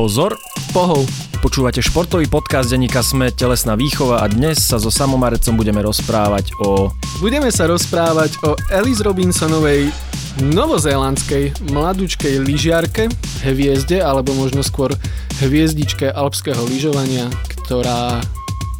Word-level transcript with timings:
Pozor, 0.00 0.40
Pohov. 0.72 1.04
počúvate 1.44 1.84
športový 1.84 2.24
podcast 2.24 2.72
denníka 2.72 3.04
Sme 3.04 3.28
Telesná 3.36 3.76
výchova 3.76 4.24
a 4.24 4.32
dnes 4.32 4.56
sa 4.56 4.80
so 4.80 4.88
Samomarecom 4.88 5.60
budeme 5.60 5.84
rozprávať 5.84 6.56
o... 6.64 6.88
Budeme 7.20 7.52
sa 7.52 7.68
rozprávať 7.68 8.32
o 8.48 8.56
Alice 8.72 9.04
Robinsonovej 9.04 9.92
novozélandskej 10.40 11.52
mladúčkej 11.68 12.40
lyžiarke, 12.40 13.12
hviezde, 13.44 14.00
alebo 14.00 14.32
možno 14.32 14.64
skôr 14.64 14.96
hviezdičke 15.44 16.08
alpského 16.08 16.64
lyžovania, 16.64 17.28
ktorá 17.68 18.24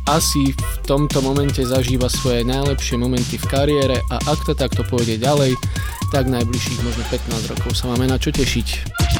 asi 0.09 0.57
v 0.57 0.75
tomto 0.89 1.21
momente 1.21 1.61
zažíva 1.61 2.09
svoje 2.09 2.49
najlepšie 2.49 2.97
momenty 2.97 3.37
v 3.37 3.45
kariére 3.45 4.01
a 4.09 4.17
ak 4.25 4.41
to 4.49 4.57
takto 4.57 4.89
pôjde 4.89 5.21
ďalej, 5.21 5.53
tak 6.17 6.33
najbližších 6.33 6.81
možno 6.81 7.05
15 7.13 7.53
rokov 7.53 7.77
sa 7.77 7.93
máme 7.93 8.09
na 8.09 8.17
čo 8.17 8.33
tešiť. 8.33 9.20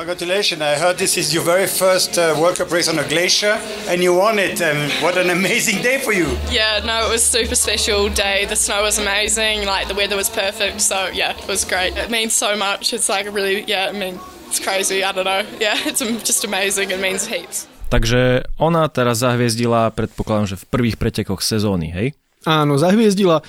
Congratulations. 0.00 0.62
I 0.62 0.80
heard 0.80 0.96
this 0.96 1.18
is 1.18 1.34
your 1.34 1.44
very 1.44 1.66
first 1.66 2.16
uh, 2.16 2.32
World 2.40 2.56
Cup 2.56 2.72
race 2.72 2.88
on 2.88 2.98
a 2.98 3.04
glacier 3.04 3.60
and 3.84 4.00
you 4.00 4.16
won 4.16 4.40
it. 4.40 4.56
And 4.64 4.90
what 5.04 5.20
an 5.20 5.28
amazing 5.28 5.84
day 5.84 6.00
for 6.00 6.16
you. 6.16 6.24
Yeah, 6.48 6.80
no, 6.88 7.04
it 7.04 7.12
was 7.12 7.20
super 7.20 7.52
special 7.52 8.08
day. 8.08 8.48
The 8.48 8.56
snow 8.56 8.80
was 8.80 8.96
amazing. 8.96 9.68
Like 9.68 9.92
the 9.92 9.94
weather 9.94 10.16
was 10.16 10.32
perfect. 10.32 10.80
So 10.80 11.12
yeah, 11.12 11.36
it 11.36 11.44
was 11.44 11.68
great. 11.68 12.00
It 12.00 12.08
means 12.08 12.32
so 12.32 12.56
much. 12.56 12.96
It's 12.96 13.12
like 13.12 13.28
really, 13.28 13.60
yeah, 13.68 13.92
I 13.92 13.92
mean, 13.92 14.16
it's 14.48 14.56
crazy. 14.56 15.04
I 15.04 15.12
don't 15.12 15.28
know. 15.28 15.44
Yeah, 15.60 15.76
it's 15.84 16.00
just 16.24 16.48
amazing. 16.48 16.88
It 16.96 17.00
means 17.04 17.28
heaps. 17.28 17.68
Takže 17.92 18.48
ona 18.56 18.88
teraz 18.88 19.20
zahviezdila, 19.20 19.92
predpokladám, 19.92 20.46
že 20.48 20.56
v 20.56 20.64
prvých 20.64 20.96
pretekoch 20.96 21.44
sezóny, 21.44 21.92
hej? 21.92 22.16
Áno, 22.48 22.80
zahviezdila 22.80 23.44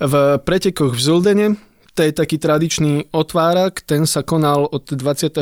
v 0.00 0.40
pretekoch 0.48 0.96
v 0.96 1.00
Zuldene. 1.04 1.46
To 2.00 2.08
je 2.08 2.16
taký 2.16 2.40
tradičný 2.40 3.12
otvárak, 3.12 3.84
ten 3.84 4.08
sa 4.08 4.24
konal 4.24 4.64
od 4.64 4.88
25. 4.88 5.36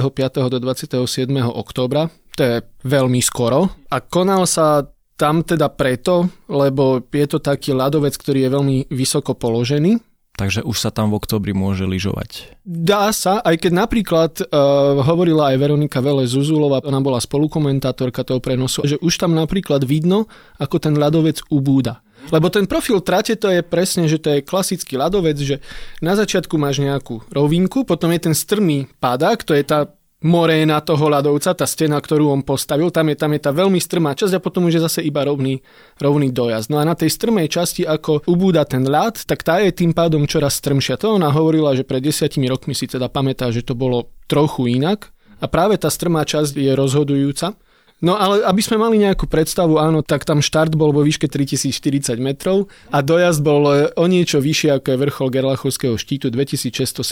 do 0.50 0.58
27. 0.58 1.06
októbra. 1.38 2.10
To 2.34 2.42
je 2.42 2.56
veľmi 2.83 3.22
skoro. 3.22 3.70
A 3.94 4.02
konal 4.02 4.42
sa 4.42 4.83
tam 5.14 5.46
teda 5.46 5.70
preto, 5.70 6.27
lebo 6.50 6.98
je 7.14 7.27
to 7.30 7.38
taký 7.38 7.78
ľadovec, 7.78 8.10
ktorý 8.10 8.42
je 8.42 8.50
veľmi 8.50 8.77
vysoko 8.91 9.38
položený. 9.38 10.02
Takže 10.34 10.66
už 10.66 10.74
sa 10.83 10.91
tam 10.91 11.14
v 11.14 11.22
oktobri 11.22 11.55
môže 11.55 11.86
lyžovať. 11.86 12.58
Dá 12.66 13.14
sa, 13.14 13.38
aj 13.38 13.62
keď 13.62 13.72
napríklad 13.78 14.33
uh, 14.42 14.98
hovorila 15.06 15.55
aj 15.55 15.62
Veronika 15.62 16.02
Vele 16.02 16.27
Zuzulova, 16.27 16.83
ona 16.83 16.98
bola 16.98 17.22
spolukomentátorka 17.22 18.27
toho 18.27 18.42
prenosu, 18.42 18.83
že 18.83 18.98
už 18.98 19.14
tam 19.14 19.38
napríklad 19.38 19.86
vidno, 19.86 20.27
ako 20.58 20.83
ten 20.83 20.98
ľadovec 20.98 21.38
ubúda. 21.55 22.02
Lebo 22.28 22.52
ten 22.52 22.69
profil 22.69 23.00
trate 23.00 23.38
to 23.41 23.48
je 23.48 23.64
presne, 23.64 24.05
že 24.05 24.20
to 24.20 24.28
je 24.36 24.44
klasický 24.44 25.00
ľadovec, 25.00 25.38
že 25.41 25.56
na 26.05 26.12
začiatku 26.12 26.61
máš 26.61 26.84
nejakú 26.84 27.24
rovinku, 27.33 27.88
potom 27.88 28.12
je 28.12 28.20
ten 28.28 28.34
strmý 28.36 28.91
padák, 29.00 29.41
to 29.47 29.56
je 29.56 29.64
tá 29.64 29.88
moréna 30.19 30.83
toho 30.83 31.06
ľadovca, 31.06 31.55
tá 31.55 31.62
stena, 31.62 32.02
ktorú 32.02 32.34
on 32.34 32.42
postavil, 32.42 32.91
tam 32.91 33.06
je, 33.11 33.14
tam 33.14 33.30
je 33.30 33.41
tá 33.41 33.55
veľmi 33.55 33.78
strmá 33.78 34.19
časť 34.19 34.34
a 34.34 34.42
potom 34.42 34.66
už 34.66 34.78
je 34.78 34.83
zase 34.83 35.00
iba 35.06 35.22
rovný, 35.22 35.62
rovný 36.02 36.34
dojazd. 36.34 36.74
No 36.74 36.83
a 36.83 36.84
na 36.84 36.98
tej 36.98 37.14
strmej 37.14 37.46
časti, 37.46 37.86
ako 37.86 38.27
ubúda 38.27 38.66
ten 38.66 38.83
ľad, 38.83 39.22
tak 39.22 39.46
tá 39.46 39.62
je 39.62 39.70
tým 39.70 39.94
pádom 39.94 40.27
čoraz 40.27 40.58
strmšia. 40.58 40.98
To 40.98 41.14
ona 41.14 41.30
hovorila, 41.30 41.78
že 41.78 41.86
pred 41.86 42.02
desiatimi 42.02 42.50
rokmi 42.50 42.74
si 42.74 42.91
teda 42.91 43.06
pamätá, 43.06 43.55
že 43.55 43.62
to 43.62 43.78
bolo 43.78 44.11
trochu 44.27 44.66
inak 44.74 45.14
a 45.39 45.46
práve 45.46 45.78
tá 45.78 45.86
strmá 45.86 46.27
časť 46.27 46.58
je 46.58 46.72
rozhodujúca. 46.74 47.55
No 47.98 48.14
ale 48.14 48.46
aby 48.46 48.62
sme 48.62 48.78
mali 48.78 49.02
nejakú 49.02 49.27
predstavu, 49.27 49.82
áno, 49.82 50.06
tak 50.06 50.22
tam 50.22 50.38
štart 50.38 50.78
bol 50.78 50.94
vo 50.94 51.02
výške 51.02 51.27
3040 51.27 52.14
metrov 52.22 52.70
a 52.94 53.02
dojazd 53.02 53.42
bol 53.42 53.90
o 53.90 54.05
niečo 54.06 54.38
vyššie 54.38 54.78
ako 54.78 54.86
je 54.94 54.98
vrchol 55.02 55.28
Gerlachovského 55.34 55.98
štítu 55.98 56.30
2670 56.30 57.02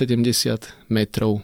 metrov. 0.86 1.42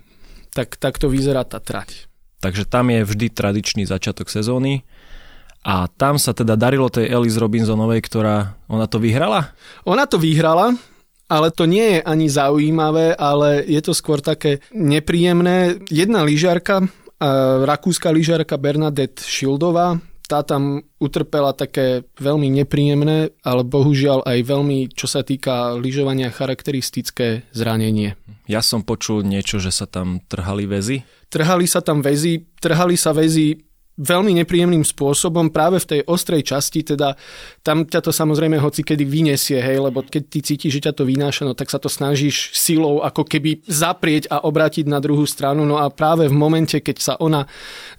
Tak, 0.54 0.78
tak 0.78 1.02
to 1.02 1.10
vyzerá 1.10 1.42
tá 1.42 1.58
trať. 1.58 2.06
Takže 2.38 2.70
tam 2.70 2.94
je 2.94 3.02
vždy 3.02 3.26
tradičný 3.34 3.82
začiatok 3.82 4.30
sezóny. 4.30 4.86
A 5.62 5.86
tam 5.86 6.18
sa 6.18 6.34
teda 6.34 6.58
darilo 6.58 6.90
tej 6.90 7.06
Alice 7.06 7.38
Robinsonovej, 7.38 8.02
ktorá, 8.02 8.58
ona 8.66 8.90
to 8.90 8.98
vyhrala? 8.98 9.54
Ona 9.86 10.10
to 10.10 10.18
vyhrala, 10.18 10.74
ale 11.30 11.54
to 11.54 11.70
nie 11.70 11.98
je 11.98 12.00
ani 12.02 12.26
zaujímavé, 12.26 13.14
ale 13.14 13.62
je 13.62 13.78
to 13.78 13.94
skôr 13.94 14.18
také 14.18 14.58
nepríjemné. 14.74 15.78
Jedna 15.86 16.26
lyžiarka, 16.26 16.90
rakúska 17.62 18.10
lyžiarka 18.10 18.58
Bernadette 18.58 19.22
Šildová, 19.22 20.02
tá 20.26 20.40
tam 20.40 20.80
utrpela 20.96 21.52
také 21.52 22.08
veľmi 22.16 22.48
nepríjemné, 22.62 23.36
ale 23.44 23.62
bohužiaľ 23.68 24.24
aj 24.24 24.38
veľmi, 24.48 24.78
čo 24.96 25.04
sa 25.04 25.20
týka 25.20 25.76
lyžovania, 25.76 26.32
charakteristické 26.32 27.44
zranenie. 27.52 28.16
Ja 28.48 28.64
som 28.64 28.80
počul 28.80 29.22
niečo, 29.28 29.60
že 29.60 29.68
sa 29.68 29.84
tam 29.84 30.24
trhali 30.24 30.64
väzy. 30.64 31.04
Trhali 31.28 31.68
sa 31.68 31.84
tam 31.84 32.00
väzy, 32.00 32.48
trhali 32.58 32.96
sa 32.96 33.12
väzy 33.12 33.60
veľmi 34.00 34.32
nepríjemným 34.40 34.88
spôsobom 34.88 35.52
práve 35.52 35.76
v 35.76 35.88
tej 35.88 36.00
ostrej 36.08 36.48
časti, 36.48 36.80
teda 36.80 37.12
tam 37.60 37.84
ťa 37.84 38.00
to 38.00 38.10
samozrejme 38.12 38.56
hoci 38.56 38.80
kedy 38.80 39.04
vyniesie, 39.04 39.60
hej, 39.60 39.84
lebo 39.84 40.00
keď 40.00 40.22
ty 40.32 40.38
cítiš, 40.40 40.80
že 40.80 40.84
ťa 40.88 40.92
to 40.96 41.04
vynáša, 41.04 41.44
no 41.44 41.52
tak 41.52 41.68
sa 41.68 41.76
to 41.76 41.92
snažíš 41.92 42.56
silou 42.56 43.04
ako 43.04 43.28
keby 43.28 43.60
zaprieť 43.68 44.32
a 44.32 44.40
obrátiť 44.48 44.88
na 44.88 44.96
druhú 44.96 45.28
stranu, 45.28 45.68
no 45.68 45.76
a 45.76 45.92
práve 45.92 46.24
v 46.24 46.36
momente, 46.36 46.80
keď 46.80 46.96
sa 46.98 47.14
ona 47.20 47.44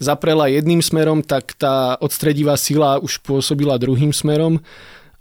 zaprela 0.01 0.49
jedným 0.49 0.81
smerom, 0.81 1.21
tak 1.21 1.53
tá 1.61 1.93
odstredivá 2.01 2.57
sila 2.57 2.97
už 2.97 3.21
pôsobila 3.21 3.77
druhým 3.77 4.09
smerom 4.09 4.57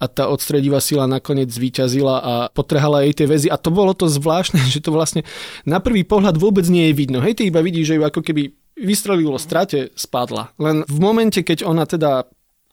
a 0.03 0.10
tá 0.10 0.27
odstredivá 0.27 0.83
sila 0.83 1.06
nakoniec 1.06 1.47
zvíťazila 1.47 2.16
a 2.19 2.34
potrhala 2.50 3.06
jej 3.06 3.22
tie 3.22 3.27
väzy. 3.31 3.47
A 3.47 3.54
to 3.54 3.71
bolo 3.71 3.94
to 3.94 4.10
zvláštne, 4.10 4.59
že 4.75 4.83
to 4.83 4.91
vlastne 4.91 5.22
na 5.62 5.78
prvý 5.78 6.03
pohľad 6.03 6.34
vôbec 6.34 6.66
nie 6.66 6.91
je 6.91 6.99
vidno. 6.99 7.22
Hej, 7.22 7.39
ty 7.39 7.43
iba 7.47 7.62
vidíš, 7.62 7.94
že 7.94 7.97
ju 8.00 8.03
ako 8.03 8.19
keby 8.19 8.61
vystrelilo 8.77 9.37
strate, 9.38 9.93
spadla. 9.94 10.53
Len 10.56 10.84
v 10.88 10.99
momente, 10.99 11.41
keď 11.44 11.65
ona 11.66 11.84
teda 11.84 12.27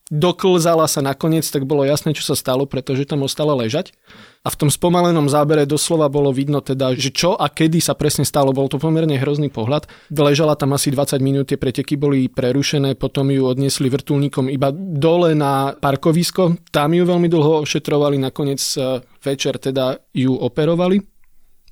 doklzala 0.09 0.89
sa 0.89 1.05
nakoniec, 1.05 1.45
tak 1.45 1.69
bolo 1.69 1.85
jasné, 1.85 2.17
čo 2.17 2.25
sa 2.25 2.33
stalo, 2.33 2.65
pretože 2.65 3.05
tam 3.05 3.21
ostala 3.21 3.53
ležať. 3.53 3.93
A 4.41 4.49
v 4.49 4.57
tom 4.57 4.69
spomalenom 4.73 5.29
zábere 5.29 5.69
doslova 5.69 6.09
bolo 6.09 6.33
vidno 6.33 6.65
teda, 6.65 6.97
že 6.97 7.13
čo 7.13 7.37
a 7.37 7.45
kedy 7.45 7.77
sa 7.77 7.93
presne 7.93 8.25
stalo. 8.25 8.49
Bol 8.49 8.65
to 8.65 8.81
pomerne 8.81 9.13
hrozný 9.21 9.53
pohľad. 9.53 9.85
Ležala 10.09 10.57
tam 10.57 10.73
asi 10.73 10.89
20 10.89 11.21
minút, 11.21 11.53
tie 11.53 11.61
preteky 11.61 11.93
boli 11.93 12.25
prerušené, 12.25 12.97
potom 12.97 13.29
ju 13.29 13.45
odniesli 13.45 13.85
vrtulníkom 13.85 14.49
iba 14.49 14.73
dole 14.73 15.37
na 15.37 15.77
parkovisko. 15.77 16.57
Tam 16.73 16.89
ju 16.89 17.05
veľmi 17.05 17.29
dlho 17.29 17.61
ošetrovali, 17.61 18.17
nakoniec 18.17 18.59
e, 18.75 19.05
večer 19.21 19.61
teda 19.61 20.01
ju 20.17 20.33
operovali. 20.33 21.18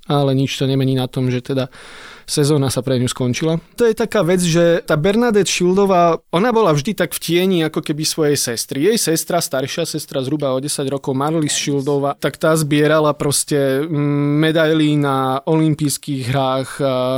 Ale 0.08 0.32
nič 0.32 0.56
to 0.56 0.64
nemení 0.64 0.96
na 0.96 1.04
tom, 1.04 1.28
že 1.28 1.44
teda 1.44 1.68
sezóna 2.28 2.68
sa 2.68 2.84
pre 2.84 3.00
ňu 3.00 3.08
skončila. 3.08 3.56
To 3.80 3.88
je 3.88 3.96
taká 3.96 4.20
vec, 4.20 4.44
že 4.44 4.84
tá 4.84 5.00
Bernadette 5.00 5.48
Šildová, 5.48 6.20
ona 6.28 6.52
bola 6.52 6.76
vždy 6.76 6.92
tak 6.92 7.16
v 7.16 7.20
tieni 7.24 7.58
ako 7.64 7.80
keby 7.80 8.04
svojej 8.04 8.36
sestry. 8.36 8.84
Jej 8.92 9.00
sestra, 9.00 9.40
staršia 9.40 9.88
sestra 9.88 10.20
zhruba 10.20 10.52
o 10.52 10.60
10 10.60 10.84
rokov, 10.92 11.16
Marlis 11.16 11.56
Šildová, 11.56 12.20
tak 12.20 12.36
tá 12.36 12.52
zbierala 12.52 13.16
proste 13.16 13.80
mm, 13.80 14.44
medaily 14.44 15.00
na 15.00 15.40
olympijských 15.48 16.22
hrách, 16.28 16.70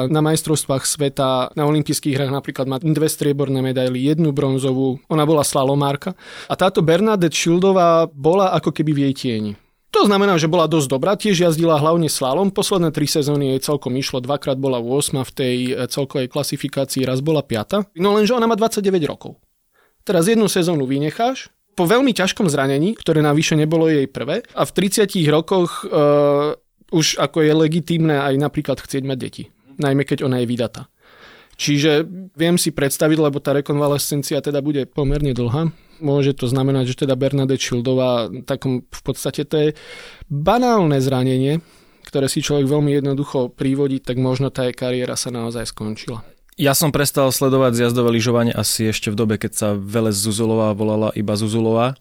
na 0.06 0.20
majstrovstvách 0.22 0.86
sveta. 0.86 1.50
Na 1.58 1.66
olympijských 1.66 2.14
hrách 2.14 2.32
napríklad 2.32 2.70
má 2.70 2.78
dve 2.78 3.10
strieborné 3.10 3.58
medaily, 3.60 4.06
jednu 4.06 4.30
bronzovú. 4.30 5.02
Ona 5.10 5.26
bola 5.26 5.42
slalomárka. 5.42 6.14
A 6.46 6.54
táto 6.54 6.86
Bernadette 6.86 7.34
Šildová 7.34 8.06
bola 8.06 8.54
ako 8.54 8.70
keby 8.70 8.94
v 8.94 9.00
jej 9.10 9.14
tieni. 9.18 9.52
To 9.90 10.06
znamená, 10.06 10.38
že 10.38 10.46
bola 10.46 10.70
dosť 10.70 10.86
dobrá, 10.86 11.18
tiež 11.18 11.42
jazdila 11.42 11.82
hlavne 11.82 12.06
slalom. 12.06 12.54
Posledné 12.54 12.94
tri 12.94 13.10
sezóny 13.10 13.58
jej 13.58 13.60
celkom 13.66 13.98
išlo, 13.98 14.22
dvakrát 14.22 14.54
bola 14.54 14.78
8 14.78 15.26
v 15.26 15.32
tej 15.34 15.56
e, 15.74 15.90
celkovej 15.90 16.30
klasifikácii, 16.30 17.02
raz 17.02 17.18
bola 17.18 17.42
5. 17.42 17.98
No 17.98 18.14
lenže 18.14 18.38
ona 18.38 18.46
má 18.46 18.54
29 18.54 18.86
rokov. 19.10 19.42
Teraz 20.06 20.30
jednu 20.30 20.46
sezónu 20.46 20.86
vynecháš, 20.86 21.50
po 21.74 21.90
veľmi 21.90 22.14
ťažkom 22.14 22.46
zranení, 22.46 22.94
ktoré 22.94 23.18
navyše 23.22 23.58
nebolo 23.58 23.90
jej 23.90 24.06
prvé, 24.06 24.46
a 24.54 24.62
v 24.62 24.70
30 24.74 25.10
rokoch 25.30 25.86
uh, 25.86 26.52
už 26.90 27.16
ako 27.16 27.46
je 27.46 27.52
legitímne 27.54 28.18
aj 28.18 28.34
napríklad 28.36 28.78
chcieť 28.82 29.02
mať 29.06 29.18
deti. 29.18 29.44
Najmä 29.80 30.04
keď 30.04 30.26
ona 30.26 30.42
je 30.42 30.50
vydatá. 30.50 30.92
Čiže 31.60 32.08
viem 32.32 32.56
si 32.56 32.72
predstaviť, 32.72 33.20
lebo 33.20 33.36
tá 33.36 33.52
rekonvalescencia 33.52 34.40
teda 34.40 34.64
bude 34.64 34.88
pomerne 34.88 35.36
dlhá. 35.36 35.68
Môže 36.00 36.32
to 36.32 36.48
znamenať, 36.48 36.96
že 36.96 37.04
teda 37.04 37.12
Bernadette 37.20 37.60
Šildová, 37.60 38.32
takom 38.48 38.88
v 38.88 39.02
podstate 39.04 39.44
to 39.44 39.56
je 39.68 39.68
banálne 40.32 40.96
zranenie, 40.96 41.60
ktoré 42.08 42.32
si 42.32 42.40
človek 42.40 42.64
veľmi 42.64 42.96
jednoducho 42.96 43.52
prívodí, 43.52 44.00
tak 44.00 44.16
možno 44.16 44.48
tá 44.48 44.64
jej 44.64 44.72
kariéra 44.72 45.20
sa 45.20 45.28
naozaj 45.28 45.68
skončila. 45.68 46.24
Ja 46.56 46.72
som 46.72 46.96
prestal 46.96 47.28
sledovať 47.28 47.76
zjazdové 47.76 48.16
lyžovanie 48.16 48.56
asi 48.56 48.88
ešte 48.88 49.12
v 49.12 49.20
dobe, 49.20 49.36
keď 49.36 49.52
sa 49.52 49.68
Velez 49.76 50.16
Zuzulová 50.16 50.72
volala 50.72 51.12
iba 51.12 51.36
Zuzulová. 51.36 51.92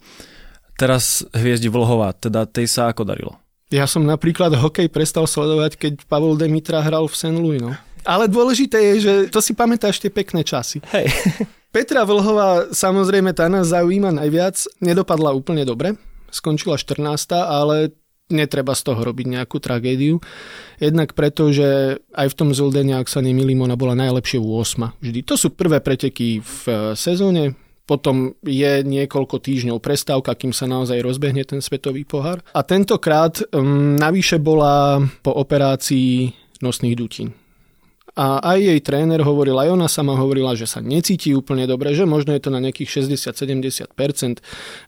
Teraz 0.80 1.28
hviezdi 1.36 1.68
Vlhová, 1.68 2.16
teda 2.16 2.48
tej 2.48 2.72
sa 2.72 2.88
ako 2.88 3.04
darilo? 3.04 3.36
Ja 3.76 3.92
som 3.92 4.08
napríklad 4.08 4.56
hokej 4.56 4.88
prestal 4.88 5.28
sledovať, 5.28 5.76
keď 5.76 5.94
Pavol 6.08 6.40
Demitra 6.40 6.80
hral 6.80 7.12
v 7.12 7.16
St. 7.20 7.36
Louis. 7.36 7.60
No. 7.60 7.76
Ale 8.04 8.32
dôležité 8.32 8.78
je, 8.94 8.96
že 9.00 9.14
to 9.32 9.40
si 9.44 9.56
pamätáš 9.56 10.00
tie 10.00 10.12
pekné 10.12 10.44
časy. 10.44 10.80
Hej. 10.92 11.12
Petra 11.76 12.02
Vlhová, 12.02 12.74
samozrejme, 12.74 13.30
tá 13.38 13.46
nás 13.46 13.70
zaujíma 13.70 14.10
najviac. 14.10 14.58
Nedopadla 14.82 15.38
úplne 15.38 15.62
dobre. 15.68 15.94
Skončila 16.34 16.78
14. 16.82 17.06
ale 17.34 17.94
netreba 18.30 18.78
z 18.78 18.82
toho 18.86 19.02
robiť 19.02 19.26
nejakú 19.38 19.58
tragédiu. 19.58 20.22
Jednak 20.78 21.18
preto, 21.18 21.50
že 21.50 22.02
aj 22.14 22.28
v 22.30 22.38
tom 22.38 22.50
Zuldene, 22.54 22.98
ak 22.98 23.10
sa 23.10 23.26
nemýlim, 23.26 23.62
ona 23.66 23.74
bola 23.74 23.98
najlepšie 23.98 24.38
u 24.38 24.54
8. 24.54 25.02
Vždy. 25.02 25.20
To 25.26 25.36
sú 25.38 25.54
prvé 25.54 25.82
preteky 25.82 26.42
v 26.42 26.62
e, 26.70 26.74
sezóne, 26.94 27.58
potom 27.90 28.38
je 28.46 28.86
niekoľko 28.86 29.42
týždňov 29.42 29.82
prestávka, 29.82 30.38
kým 30.38 30.54
sa 30.54 30.70
naozaj 30.70 31.02
rozbehne 31.02 31.42
ten 31.42 31.58
svetový 31.58 32.06
pohár. 32.06 32.46
A 32.54 32.62
tentokrát 32.62 33.42
um, 33.50 33.98
navyše 33.98 34.38
bola 34.38 35.02
po 35.26 35.34
operácii 35.34 36.30
nosných 36.62 36.94
dutín. 36.94 37.34
A 38.18 38.42
aj 38.56 38.60
jej 38.62 38.80
tréner 38.82 39.22
hovoril, 39.22 39.58
aj 39.58 39.70
ona 39.74 39.88
sama 39.92 40.18
hovorila, 40.18 40.58
že 40.58 40.66
sa 40.66 40.82
necíti 40.82 41.34
úplne 41.34 41.70
dobre, 41.70 41.94
že 41.94 42.10
možno 42.10 42.34
je 42.34 42.42
to 42.42 42.50
na 42.50 42.62
nejakých 42.64 43.06
60-70%, 43.06 43.94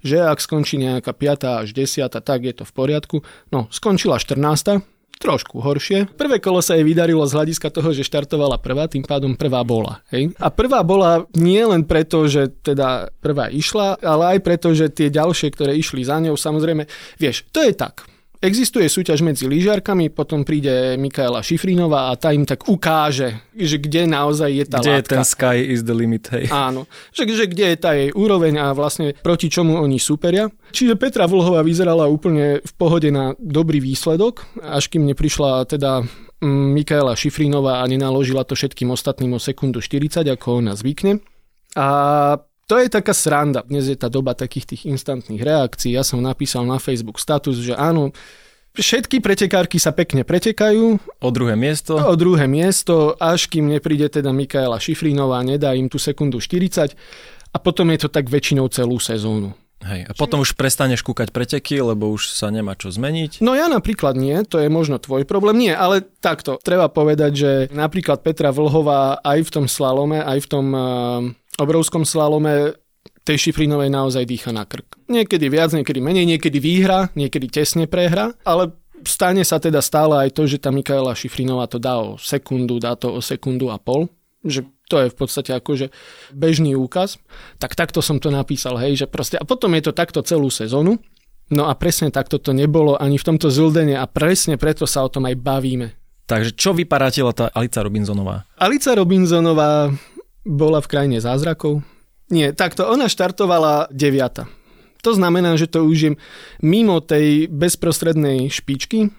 že 0.01 0.17
ak 0.21 0.37
skončí 0.41 0.81
nejaká 0.81 1.13
5. 1.13 1.65
až 1.65 1.69
10. 1.73 2.07
tak 2.09 2.39
je 2.41 2.53
to 2.55 2.63
v 2.65 2.73
poriadku. 2.73 3.17
No, 3.53 3.69
skončila 3.69 4.17
14 4.17 4.81
trošku 5.21 5.61
horšie. 5.61 6.09
Prvé 6.17 6.41
kolo 6.41 6.65
sa 6.65 6.73
jej 6.73 6.81
vydarilo 6.81 7.21
z 7.29 7.37
hľadiska 7.37 7.69
toho, 7.69 7.93
že 7.93 8.01
štartovala 8.01 8.57
prvá, 8.57 8.89
tým 8.89 9.05
pádom 9.05 9.37
prvá 9.37 9.61
bola. 9.61 10.01
Hej? 10.09 10.33
A 10.41 10.49
prvá 10.49 10.81
bola 10.81 11.29
nie 11.37 11.61
len 11.61 11.85
preto, 11.85 12.25
že 12.25 12.49
teda 12.49 13.13
prvá 13.21 13.53
išla, 13.53 14.01
ale 14.01 14.35
aj 14.35 14.39
preto, 14.41 14.73
že 14.73 14.89
tie 14.89 15.13
ďalšie, 15.13 15.53
ktoré 15.53 15.77
išli 15.77 16.01
za 16.01 16.17
ňou, 16.17 16.33
samozrejme, 16.33 16.89
vieš, 17.21 17.45
to 17.53 17.61
je 17.61 17.77
tak. 17.77 18.09
Existuje 18.41 18.89
súťaž 18.89 19.21
medzi 19.21 19.45
lyžiarkami, 19.45 20.09
potom 20.09 20.41
príde 20.41 20.97
Mikaela 20.97 21.45
Šifrinová 21.45 22.09
a 22.09 22.17
tá 22.17 22.33
im 22.33 22.41
tak 22.41 22.65
ukáže, 22.65 23.37
že 23.53 23.77
kde 23.77 24.09
naozaj 24.09 24.49
je 24.49 24.65
tá 24.65 24.77
Kde 24.81 24.91
látka. 24.91 24.97
je 24.97 25.11
ten 25.13 25.23
sky 25.23 25.57
is 25.61 25.85
the 25.85 25.93
limit, 25.93 26.25
hej. 26.33 26.49
Áno, 26.49 26.89
že, 27.13 27.29
že 27.29 27.45
kde 27.45 27.69
je 27.69 27.77
tá 27.77 27.93
jej 27.93 28.09
úroveň 28.09 28.57
a 28.57 28.73
vlastne 28.73 29.13
proti 29.21 29.45
čomu 29.45 29.77
oni 29.77 30.01
superia. 30.01 30.49
Čiže 30.73 30.97
Petra 30.97 31.29
Vlhová 31.29 31.61
vyzerala 31.61 32.09
úplne 32.09 32.65
v 32.65 32.73
pohode 32.81 33.13
na 33.13 33.37
dobrý 33.37 33.77
výsledok, 33.77 34.41
až 34.65 34.89
kým 34.89 35.05
neprišla 35.05 35.69
teda 35.69 36.01
mm, 36.41 36.67
Mikaela 36.81 37.13
Šifrinová 37.13 37.85
a 37.85 37.85
nenaložila 37.85 38.41
to 38.41 38.57
všetkým 38.57 38.89
ostatným 38.89 39.37
o 39.37 39.39
sekundu 39.39 39.85
40, 39.85 40.25
ako 40.25 40.65
ona 40.65 40.73
zvykne. 40.73 41.21
A 41.77 41.87
to 42.67 42.75
je 42.79 42.87
taká 42.87 43.13
sranda. 43.13 43.63
Dnes 43.65 43.87
je 43.87 43.97
tá 43.97 44.07
doba 44.07 44.33
takých 44.33 44.75
tých 44.75 44.81
instantných 44.89 45.41
reakcií. 45.41 45.95
Ja 45.95 46.05
som 46.05 46.21
napísal 46.23 46.63
na 46.65 46.81
Facebook 46.81 47.21
status, 47.21 47.59
že 47.61 47.73
áno, 47.77 48.13
Všetky 48.71 49.19
pretekárky 49.19 49.83
sa 49.83 49.91
pekne 49.91 50.23
pretekajú. 50.23 50.95
O 51.19 51.29
druhé 51.35 51.59
miesto. 51.59 51.99
O 51.99 52.15
druhé 52.15 52.47
miesto, 52.47 53.19
až 53.19 53.51
kým 53.51 53.67
nepríde 53.67 54.07
teda 54.07 54.31
Mikaela 54.31 54.79
Šifrinová, 54.79 55.43
nedá 55.43 55.75
im 55.75 55.91
tú 55.91 55.99
sekundu 55.99 56.39
40 56.39 56.95
a 57.51 57.57
potom 57.59 57.91
je 57.91 58.07
to 58.07 58.07
tak 58.07 58.31
väčšinou 58.31 58.71
celú 58.71 58.95
sezónu. 58.95 59.51
Hej, 59.81 60.07
a 60.07 60.11
potom 60.13 60.45
už 60.45 60.53
prestaneš 60.53 61.01
kúkať 61.01 61.33
preteky, 61.33 61.81
lebo 61.81 62.13
už 62.13 62.31
sa 62.31 62.53
nemá 62.53 62.77
čo 62.77 62.93
zmeniť. 62.93 63.41
No 63.41 63.57
ja 63.57 63.65
napríklad 63.65 64.13
nie, 64.13 64.39
to 64.45 64.61
je 64.61 64.69
možno 64.69 65.01
tvoj 65.01 65.25
problém. 65.25 65.57
Nie, 65.57 65.73
ale 65.73 66.05
takto, 66.21 66.61
treba 66.61 66.85
povedať, 66.87 67.31
že 67.33 67.51
napríklad 67.73 68.21
Petra 68.21 68.53
Vlhová 68.53 69.19
aj 69.19 69.39
v 69.41 69.49
tom 69.51 69.65
slalome, 69.65 70.21
aj 70.21 70.37
v 70.37 70.47
tom 70.47 70.65
obrovskom 71.59 72.07
slalome 72.07 72.75
tej 73.21 73.37
Šifrinovej 73.49 73.89
naozaj 73.93 74.23
dýcha 74.25 74.51
na 74.53 74.65
krk. 74.65 74.97
Niekedy 75.09 75.45
viac, 75.49 75.71
niekedy 75.73 75.99
menej, 76.01 76.25
niekedy 76.25 76.57
výhra, 76.57 77.13
niekedy 77.13 77.47
tesne 77.51 77.85
prehra, 77.85 78.33
ale 78.41 78.73
stane 79.05 79.45
sa 79.45 79.61
teda 79.61 79.81
stále 79.81 80.25
aj 80.25 80.29
to, 80.33 80.49
že 80.49 80.61
tá 80.61 80.73
Mikaela 80.73 81.13
Šifrinová 81.13 81.69
to 81.69 81.77
dá 81.77 82.01
o 82.01 82.17
sekundu, 82.17 82.81
dá 82.81 82.97
to 82.97 83.13
o 83.13 83.21
sekundu 83.21 83.69
a 83.69 83.77
pol, 83.77 84.09
že 84.41 84.65
to 84.89 85.05
je 85.05 85.07
v 85.13 85.15
podstate 85.15 85.51
akože 85.53 85.93
bežný 86.33 86.75
úkaz, 86.75 87.21
tak 87.61 87.77
takto 87.77 88.03
som 88.03 88.19
to 88.19 88.33
napísal, 88.33 88.75
hej, 88.81 89.05
že 89.05 89.07
proste, 89.07 89.39
a 89.39 89.45
potom 89.45 89.71
je 89.77 89.87
to 89.87 89.93
takto 89.95 90.19
celú 90.25 90.51
sezónu, 90.51 90.99
no 91.53 91.63
a 91.69 91.73
presne 91.77 92.11
takto 92.11 92.41
to 92.41 92.51
nebolo 92.51 92.97
ani 92.97 93.15
v 93.15 93.27
tomto 93.27 93.47
Zuldene 93.53 93.95
a 93.95 94.09
presne 94.09 94.57
preto 94.59 94.83
sa 94.89 95.05
o 95.05 95.09
tom 95.13 95.29
aj 95.29 95.35
bavíme. 95.39 95.87
Takže 96.31 96.55
čo 96.55 96.71
vyparátila 96.71 97.35
tá 97.35 97.51
Alica 97.51 97.83
Robinsonová? 97.83 98.47
Alica 98.55 98.95
Robinsonová 98.95 99.91
bola 100.45 100.81
v 100.81 100.89
krajine 100.89 101.17
zázrakov. 101.21 101.85
Nie, 102.31 102.55
takto, 102.55 102.87
ona 102.87 103.11
štartovala 103.11 103.91
deviata. 103.91 104.47
To 105.01 105.11
znamená, 105.17 105.57
že 105.57 105.67
to 105.67 105.83
už 105.83 105.97
je 105.97 106.11
mimo 106.61 107.01
tej 107.01 107.49
bezprostrednej 107.49 108.47
špičky, 108.53 109.09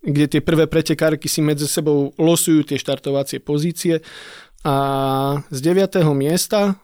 kde 0.00 0.26
tie 0.26 0.40
prvé 0.40 0.64
pretekárky 0.64 1.28
si 1.28 1.44
medzi 1.44 1.68
sebou 1.68 2.16
losujú 2.16 2.64
tie 2.64 2.80
štartovacie 2.80 3.38
pozície 3.44 4.00
a 4.64 4.74
z 5.52 5.58
9. 5.62 6.00
miesta 6.16 6.80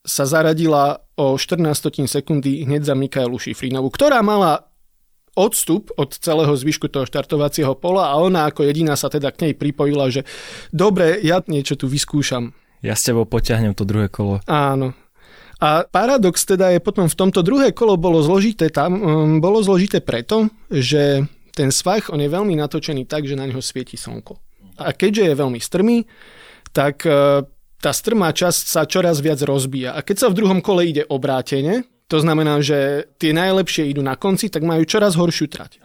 sa 0.00 0.24
zaradila 0.24 1.04
o 1.20 1.36
14 1.36 2.08
sekundy 2.08 2.64
hneď 2.64 2.82
za 2.88 2.94
Mikaelu 2.96 3.36
Šifrinovú, 3.36 3.92
ktorá 3.92 4.24
mala 4.24 4.70
odstup 5.36 5.92
od 5.94 6.10
celého 6.16 6.50
zvyšku 6.50 6.90
toho 6.90 7.06
štartovacieho 7.06 7.76
pola 7.78 8.10
a 8.10 8.18
ona 8.18 8.50
ako 8.50 8.66
jediná 8.66 8.98
sa 8.98 9.12
teda 9.12 9.30
k 9.30 9.46
nej 9.46 9.54
pripojila, 9.54 10.10
že 10.10 10.26
dobre, 10.74 11.22
ja 11.22 11.38
niečo 11.46 11.78
tu 11.78 11.86
vyskúšam. 11.86 12.50
Ja 12.80 12.96
s 12.96 13.04
tebou 13.04 13.28
potiahnem 13.28 13.76
to 13.76 13.84
druhé 13.84 14.08
kolo. 14.08 14.40
Áno. 14.48 14.96
A 15.60 15.84
paradox 15.84 16.48
teda 16.48 16.72
je 16.72 16.80
potom 16.80 17.04
v 17.04 17.18
tomto 17.18 17.44
druhé 17.44 17.76
kolo 17.76 18.00
bolo 18.00 18.24
zložité 18.24 18.72
tam, 18.72 18.96
um, 18.96 19.00
bolo 19.44 19.60
zložité 19.60 20.00
preto, 20.00 20.48
že 20.72 21.28
ten 21.52 21.68
svach, 21.68 22.08
on 22.08 22.24
je 22.24 22.32
veľmi 22.32 22.56
natočený 22.56 23.04
tak, 23.04 23.28
že 23.28 23.36
na 23.36 23.44
neho 23.44 23.60
svieti 23.60 24.00
slnko. 24.00 24.40
A 24.80 24.96
keďže 24.96 25.28
je 25.28 25.34
veľmi 25.36 25.60
strmý, 25.60 26.08
tak 26.72 27.04
e, 27.04 27.44
tá 27.76 27.90
strmá 27.92 28.32
časť 28.32 28.64
sa 28.64 28.88
čoraz 28.88 29.20
viac 29.20 29.44
rozbíja. 29.44 29.92
A 29.92 30.00
keď 30.00 30.16
sa 30.24 30.28
v 30.32 30.40
druhom 30.40 30.64
kole 30.64 30.88
ide 30.88 31.04
obrátene, 31.04 31.84
to 32.10 32.18
znamená, 32.18 32.58
že 32.58 33.06
tie 33.22 33.30
najlepšie 33.30 33.86
idú 33.86 34.02
na 34.02 34.18
konci, 34.18 34.50
tak 34.50 34.66
majú 34.66 34.82
čoraz 34.82 35.14
horšiu 35.14 35.46
trať. 35.46 35.78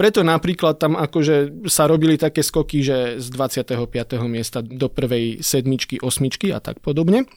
Preto 0.00 0.24
napríklad 0.24 0.80
tam 0.80 0.96
akože 0.96 1.68
sa 1.68 1.84
robili 1.84 2.16
také 2.16 2.40
skoky, 2.40 2.80
že 2.80 2.96
z 3.20 3.28
25. 3.28 3.76
miesta 4.24 4.64
do 4.64 4.88
prvej 4.88 5.44
sedmičky, 5.44 6.00
osmičky 6.00 6.56
a 6.56 6.64
tak 6.64 6.80
podobne. 6.80 7.28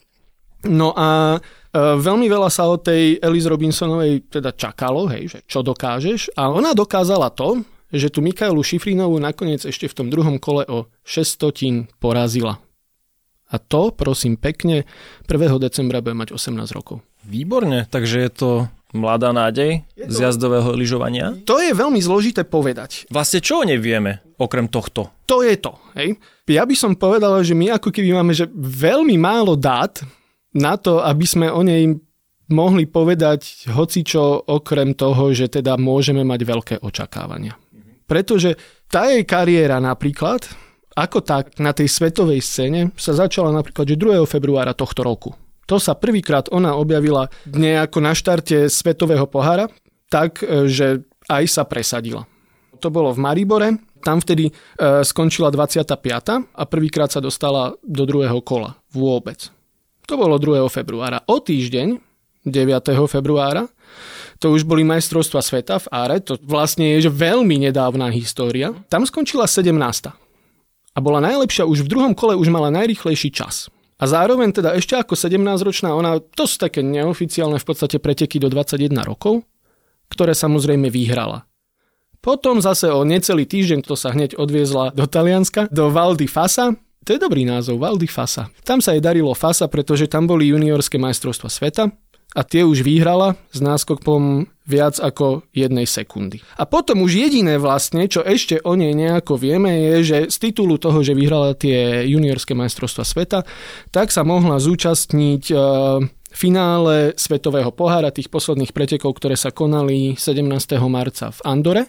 No 0.64 0.96
a 0.96 1.36
e, 1.36 1.38
veľmi 1.76 2.24
veľa 2.30 2.48
sa 2.48 2.70
od 2.72 2.86
tej 2.86 3.20
Elise 3.20 3.50
Robinsonovej 3.52 4.32
teda 4.32 4.54
čakalo, 4.56 5.10
hej, 5.12 5.28
že 5.28 5.38
čo 5.44 5.60
dokážeš. 5.60 6.32
A 6.38 6.48
ona 6.48 6.72
dokázala 6.72 7.28
to, 7.34 7.60
že 7.92 8.08
tu 8.08 8.24
Mikaelu 8.24 8.62
Šifrinovú 8.64 9.20
nakoniec 9.20 9.66
ešte 9.68 9.90
v 9.90 9.96
tom 9.98 10.08
druhom 10.08 10.40
kole 10.40 10.64
o 10.70 10.88
600 11.04 12.00
porazila. 12.00 12.62
A 13.52 13.60
to, 13.60 13.92
prosím 13.92 14.40
pekne, 14.40 14.88
1. 15.28 15.60
decembra 15.60 16.00
bude 16.00 16.16
mať 16.16 16.32
18 16.32 16.72
rokov. 16.72 17.04
Výborne, 17.22 17.86
takže 17.86 18.16
je 18.22 18.30
to 18.30 18.50
mladá 18.92 19.32
nádej 19.32 19.82
to... 19.96 20.12
z 20.12 20.16
jazdového 20.28 20.76
lyžovania. 20.76 21.32
To 21.48 21.58
je 21.58 21.72
veľmi 21.72 21.98
zložité 21.98 22.44
povedať. 22.44 23.08
Vlastne 23.08 23.40
čo 23.40 23.64
nevieme, 23.64 24.20
okrem 24.36 24.68
tohto? 24.68 25.10
To 25.26 25.40
je 25.40 25.56
to. 25.56 25.74
Hej? 25.96 26.20
Ja 26.46 26.68
by 26.68 26.74
som 26.76 26.92
povedal, 26.98 27.40
že 27.40 27.56
my 27.56 27.80
ako 27.80 27.88
keby 27.88 28.12
máme 28.12 28.36
že 28.36 28.50
veľmi 28.54 29.16
málo 29.16 29.56
dát 29.56 30.04
na 30.52 30.76
to, 30.76 31.00
aby 31.00 31.24
sme 31.24 31.48
o 31.48 31.64
nej 31.64 31.96
mohli 32.52 32.84
povedať 32.84 33.72
hocičo 33.72 34.44
okrem 34.52 34.92
toho, 34.92 35.32
že 35.32 35.48
teda 35.48 35.80
môžeme 35.80 36.20
mať 36.20 36.40
veľké 36.44 36.74
očakávania. 36.84 37.56
Pretože 38.04 38.60
tá 38.92 39.08
jej 39.08 39.24
kariéra 39.24 39.80
napríklad 39.80 40.44
ako 40.92 41.24
tak 41.24 41.56
na 41.56 41.72
tej 41.72 41.88
svetovej 41.88 42.44
scéne 42.44 42.92
sa 43.00 43.16
začala 43.16 43.48
napríklad 43.48 43.88
že 43.88 43.96
2. 43.96 44.28
februára 44.28 44.76
tohto 44.76 45.00
roku. 45.00 45.32
To 45.70 45.78
sa 45.78 45.94
prvýkrát 45.94 46.50
ona 46.50 46.74
objavila 46.74 47.30
nejako 47.46 47.98
na 48.02 48.12
štarte 48.12 48.66
svetového 48.66 49.26
pohára, 49.30 49.70
tak, 50.10 50.42
e, 50.42 50.68
že 50.68 51.06
aj 51.30 51.44
sa 51.48 51.62
presadila. 51.64 52.26
To 52.82 52.90
bolo 52.90 53.14
v 53.14 53.22
Maribore, 53.22 53.68
tam 54.02 54.18
vtedy 54.18 54.50
e, 54.50 54.52
skončila 55.06 55.54
25. 55.54 55.94
a 56.50 56.62
prvýkrát 56.66 57.08
sa 57.14 57.22
dostala 57.22 57.78
do 57.86 58.02
druhého 58.02 58.42
kola 58.42 58.74
vôbec. 58.90 59.48
To 60.10 60.18
bolo 60.18 60.36
2. 60.36 60.66
februára. 60.66 61.22
O 61.30 61.38
týždeň, 61.38 62.02
9. 62.42 63.06
februára, 63.06 63.70
to 64.42 64.50
už 64.50 64.66
boli 64.66 64.82
majstrovstva 64.82 65.38
sveta 65.38 65.78
v 65.78 65.86
Áre, 65.94 66.18
to 66.18 66.34
vlastne 66.42 66.98
je 66.98 67.06
že 67.06 67.10
veľmi 67.14 67.62
nedávna 67.62 68.10
história. 68.10 68.74
Tam 68.90 69.06
skončila 69.06 69.46
17 69.46 69.70
a 70.92 70.98
bola 70.98 71.22
najlepšia 71.22 71.62
už 71.62 71.86
v 71.86 71.90
druhom 71.94 72.12
kole, 72.18 72.34
už 72.34 72.50
mala 72.50 72.74
najrychlejší 72.74 73.30
čas. 73.30 73.70
A 74.02 74.04
zároveň 74.10 74.50
teda 74.50 74.74
ešte 74.74 74.98
ako 74.98 75.14
17-ročná, 75.14 75.94
ona, 75.94 76.18
to 76.18 76.50
sú 76.50 76.58
také 76.58 76.82
neoficiálne 76.82 77.62
v 77.62 77.66
podstate 77.66 78.02
preteky 78.02 78.42
do 78.42 78.50
21 78.50 78.90
rokov, 79.06 79.46
ktoré 80.10 80.34
samozrejme 80.34 80.90
vyhrala. 80.90 81.46
Potom 82.18 82.58
zase 82.58 82.90
o 82.90 83.06
necelý 83.06 83.46
týždeň, 83.46 83.86
to 83.86 83.94
sa 83.94 84.10
hneď 84.10 84.34
odviezla 84.34 84.90
do 84.90 85.06
Talianska, 85.06 85.70
do 85.70 85.86
Val 85.94 86.18
di 86.18 86.26
Fasa, 86.26 86.74
to 87.02 87.14
je 87.14 87.18
dobrý 87.18 87.42
názov, 87.42 87.82
Val 87.82 87.98
di 87.98 88.06
Fasa. 88.06 88.50
Tam 88.62 88.78
sa 88.78 88.94
jej 88.94 89.02
darilo 89.02 89.34
Fasa, 89.34 89.66
pretože 89.66 90.06
tam 90.10 90.26
boli 90.26 90.50
juniorské 90.50 90.98
majstrovstva 90.98 91.50
sveta 91.50 91.90
a 92.32 92.40
tie 92.44 92.64
už 92.64 92.80
vyhrala 92.80 93.36
s 93.52 93.60
náskokom 93.60 94.48
viac 94.64 94.96
ako 95.02 95.44
jednej 95.52 95.84
sekundy. 95.84 96.40
A 96.56 96.64
potom 96.64 97.02
už 97.02 97.28
jediné 97.28 97.58
vlastne, 97.58 98.06
čo 98.06 98.22
ešte 98.22 98.62
o 98.62 98.78
nej 98.78 98.94
nejako 98.94 99.36
vieme, 99.36 99.74
je, 99.90 99.94
že 100.02 100.18
z 100.30 100.36
titulu 100.48 100.78
toho, 100.78 101.02
že 101.02 101.18
vyhrala 101.18 101.58
tie 101.58 102.06
juniorské 102.08 102.54
majstrovstva 102.54 103.04
sveta, 103.04 103.40
tak 103.90 104.14
sa 104.14 104.22
mohla 104.22 104.62
zúčastniť 104.62 105.44
e, 105.50 105.56
finále 106.32 107.12
Svetového 107.18 107.74
pohára, 107.74 108.14
tých 108.14 108.32
posledných 108.32 108.72
pretekov, 108.72 109.18
ktoré 109.18 109.34
sa 109.36 109.52
konali 109.52 110.14
17. 110.16 110.46
marca 110.88 111.34
v 111.34 111.40
Andore. 111.44 111.84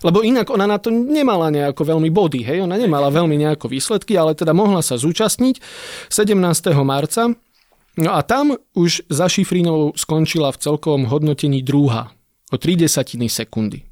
Lebo 0.00 0.24
inak 0.24 0.48
ona 0.48 0.64
na 0.64 0.80
to 0.80 0.88
nemala 0.88 1.52
nejako 1.52 1.84
veľmi 1.84 2.08
body, 2.08 2.40
hej, 2.40 2.64
ona 2.64 2.80
nemala 2.80 3.12
veľmi 3.12 3.36
nejako 3.36 3.68
výsledky, 3.68 4.16
ale 4.16 4.32
teda 4.32 4.56
mohla 4.56 4.80
sa 4.80 4.96
zúčastniť 4.96 5.60
17. 6.08 6.40
marca. 6.80 7.36
No 7.98 8.14
a 8.14 8.22
tam 8.22 8.54
už 8.78 9.10
za 9.10 9.26
Šifrinovou 9.26 9.98
skončila 9.98 10.54
v 10.54 10.60
celkovom 10.62 11.10
hodnotení 11.10 11.66
druhá 11.66 12.14
o 12.50 12.56
3 12.58 12.86
desatiny 12.86 13.26
sekundy. 13.26 13.90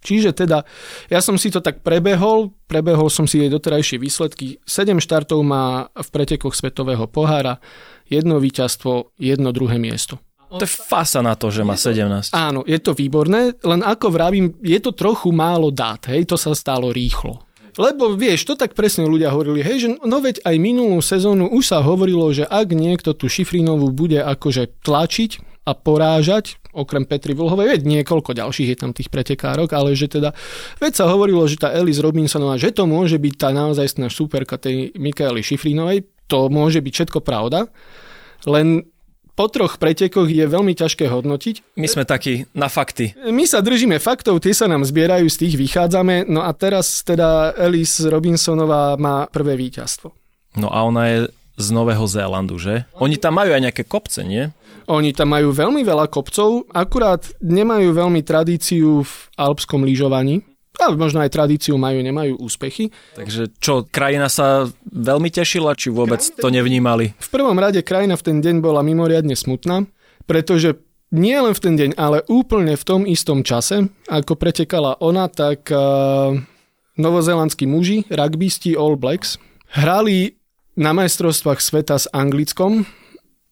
Čiže 0.00 0.32
teda, 0.32 0.64
ja 1.12 1.20
som 1.20 1.36
si 1.36 1.52
to 1.52 1.60
tak 1.60 1.84
prebehol, 1.84 2.56
prebehol 2.64 3.12
som 3.12 3.28
si 3.28 3.36
jej 3.36 3.52
doterajšie 3.52 4.00
výsledky. 4.00 4.56
7 4.64 4.96
štartov 4.96 5.44
má 5.44 5.92
v 5.92 6.08
pretekoch 6.08 6.56
Svetového 6.56 7.04
pohára, 7.04 7.60
jedno 8.08 8.40
víťazstvo, 8.40 9.12
jedno 9.20 9.52
druhé 9.52 9.76
miesto. 9.76 10.16
To 10.50 10.64
je 10.66 10.72
fasa 10.72 11.22
na 11.22 11.38
to, 11.38 11.52
že 11.52 11.62
má 11.62 11.78
17. 11.78 12.34
Áno, 12.34 12.66
je 12.66 12.80
to 12.82 12.90
výborné, 12.90 13.54
len 13.62 13.86
ako 13.86 14.10
vravím, 14.10 14.50
je 14.64 14.80
to 14.82 14.90
trochu 14.90 15.30
málo 15.30 15.70
dát, 15.70 16.10
hej, 16.10 16.26
to 16.26 16.34
sa 16.34 16.50
stalo 16.56 16.90
rýchlo. 16.90 17.38
Lebo 17.80 18.12
vieš, 18.12 18.44
to 18.44 18.60
tak 18.60 18.76
presne 18.76 19.08
ľudia 19.08 19.32
hovorili, 19.32 19.64
hej, 19.64 19.76
že 19.80 19.88
no 20.04 20.20
veď 20.20 20.44
aj 20.44 20.56
minulú 20.60 21.00
sezónu 21.00 21.48
už 21.48 21.64
sa 21.64 21.80
hovorilo, 21.80 22.28
že 22.28 22.44
ak 22.44 22.76
niekto 22.76 23.16
tú 23.16 23.24
Šifrinovú 23.32 23.88
bude 23.88 24.20
akože 24.20 24.84
tlačiť 24.84 25.64
a 25.64 25.72
porážať, 25.72 26.60
okrem 26.76 27.08
Petri 27.08 27.32
Vlhovej, 27.32 27.72
veď 27.72 27.80
niekoľko 27.88 28.36
ďalších 28.36 28.68
je 28.74 28.78
tam 28.78 28.92
tých 28.92 29.08
pretekárok, 29.08 29.72
ale 29.72 29.96
že 29.96 30.12
teda, 30.12 30.36
veď 30.76 30.92
sa 30.92 31.08
hovorilo, 31.08 31.48
že 31.48 31.56
tá 31.56 31.72
Elis 31.72 32.04
Robinsonová, 32.04 32.60
že 32.60 32.68
to 32.68 32.84
môže 32.84 33.16
byť 33.16 33.34
tá 33.40 33.48
naozaj 33.56 33.96
superka 34.12 34.60
tej 34.60 34.92
Mikaeli 35.00 35.40
Šifrinovej, 35.40 36.04
to 36.28 36.52
môže 36.52 36.84
byť 36.84 36.92
všetko 36.92 37.20
pravda, 37.24 37.72
len 38.44 38.84
po 39.34 39.46
troch 39.48 39.80
pretekoch 39.80 40.28
je 40.28 40.44
veľmi 40.44 40.76
ťažké 40.76 41.08
hodnotiť. 41.08 41.76
My 41.78 41.88
sme 41.88 42.04
takí 42.04 42.46
na 42.52 42.68
fakty. 42.68 43.16
My 43.30 43.46
sa 43.46 43.64
držíme 43.64 43.96
faktov, 44.02 44.42
tie 44.42 44.52
sa 44.52 44.68
nám 44.68 44.84
zbierajú, 44.84 45.26
z 45.30 45.46
tých 45.46 45.54
vychádzame, 45.56 46.28
no 46.28 46.44
a 46.44 46.50
teraz 46.52 47.02
teda 47.06 47.56
Alice 47.56 48.04
Robinsonová 48.06 48.98
má 49.00 49.24
prvé 49.30 49.56
víťazstvo. 49.56 50.12
No 50.58 50.68
a 50.68 50.82
ona 50.82 51.02
je 51.08 51.18
z 51.60 51.68
Nového 51.70 52.04
Zélandu, 52.08 52.56
že? 52.58 52.88
Oni 52.98 53.20
tam 53.20 53.38
majú 53.38 53.52
aj 53.52 53.62
nejaké 53.70 53.84
kopce, 53.86 54.24
nie? 54.24 54.50
Oni 54.90 55.14
tam 55.14 55.30
majú 55.30 55.54
veľmi 55.54 55.86
veľa 55.86 56.10
kopcov, 56.10 56.66
akurát 56.74 57.22
nemajú 57.38 57.94
veľmi 57.94 58.26
tradíciu 58.26 59.06
v 59.06 59.12
alpskom 59.38 59.86
lyžovaní 59.86 60.42
ale 60.80 60.96
možno 60.96 61.20
aj 61.20 61.30
tradíciu 61.30 61.76
majú, 61.76 62.00
nemajú 62.00 62.40
úspechy. 62.40 62.88
Takže 63.14 63.52
čo, 63.60 63.84
krajina 63.84 64.32
sa 64.32 64.66
veľmi 64.88 65.28
tešila, 65.28 65.76
či 65.76 65.92
vôbec 65.92 66.20
to 66.20 66.48
nevnímali? 66.48 67.12
V 67.20 67.28
prvom 67.28 67.56
rade 67.60 67.84
krajina 67.84 68.16
v 68.16 68.24
ten 68.24 68.38
deň 68.40 68.64
bola 68.64 68.80
mimoriadne 68.80 69.36
smutná, 69.36 69.84
pretože 70.24 70.80
nie 71.10 71.34
len 71.34 71.54
v 71.54 71.62
ten 71.62 71.74
deň, 71.74 71.90
ale 71.98 72.22
úplne 72.30 72.78
v 72.78 72.86
tom 72.86 73.02
istom 73.02 73.42
čase, 73.42 73.90
ako 74.06 74.38
pretekala 74.38 74.94
ona, 75.02 75.26
tak 75.26 75.66
uh, 75.74 76.38
novozelandskí 76.94 77.66
muži, 77.66 78.06
rugbysti 78.06 78.78
All 78.78 78.94
Blacks, 78.94 79.36
hrali 79.74 80.38
na 80.78 80.94
majstrovstvách 80.94 81.58
sveta 81.58 81.98
s 81.98 82.06
Anglickom 82.14 82.86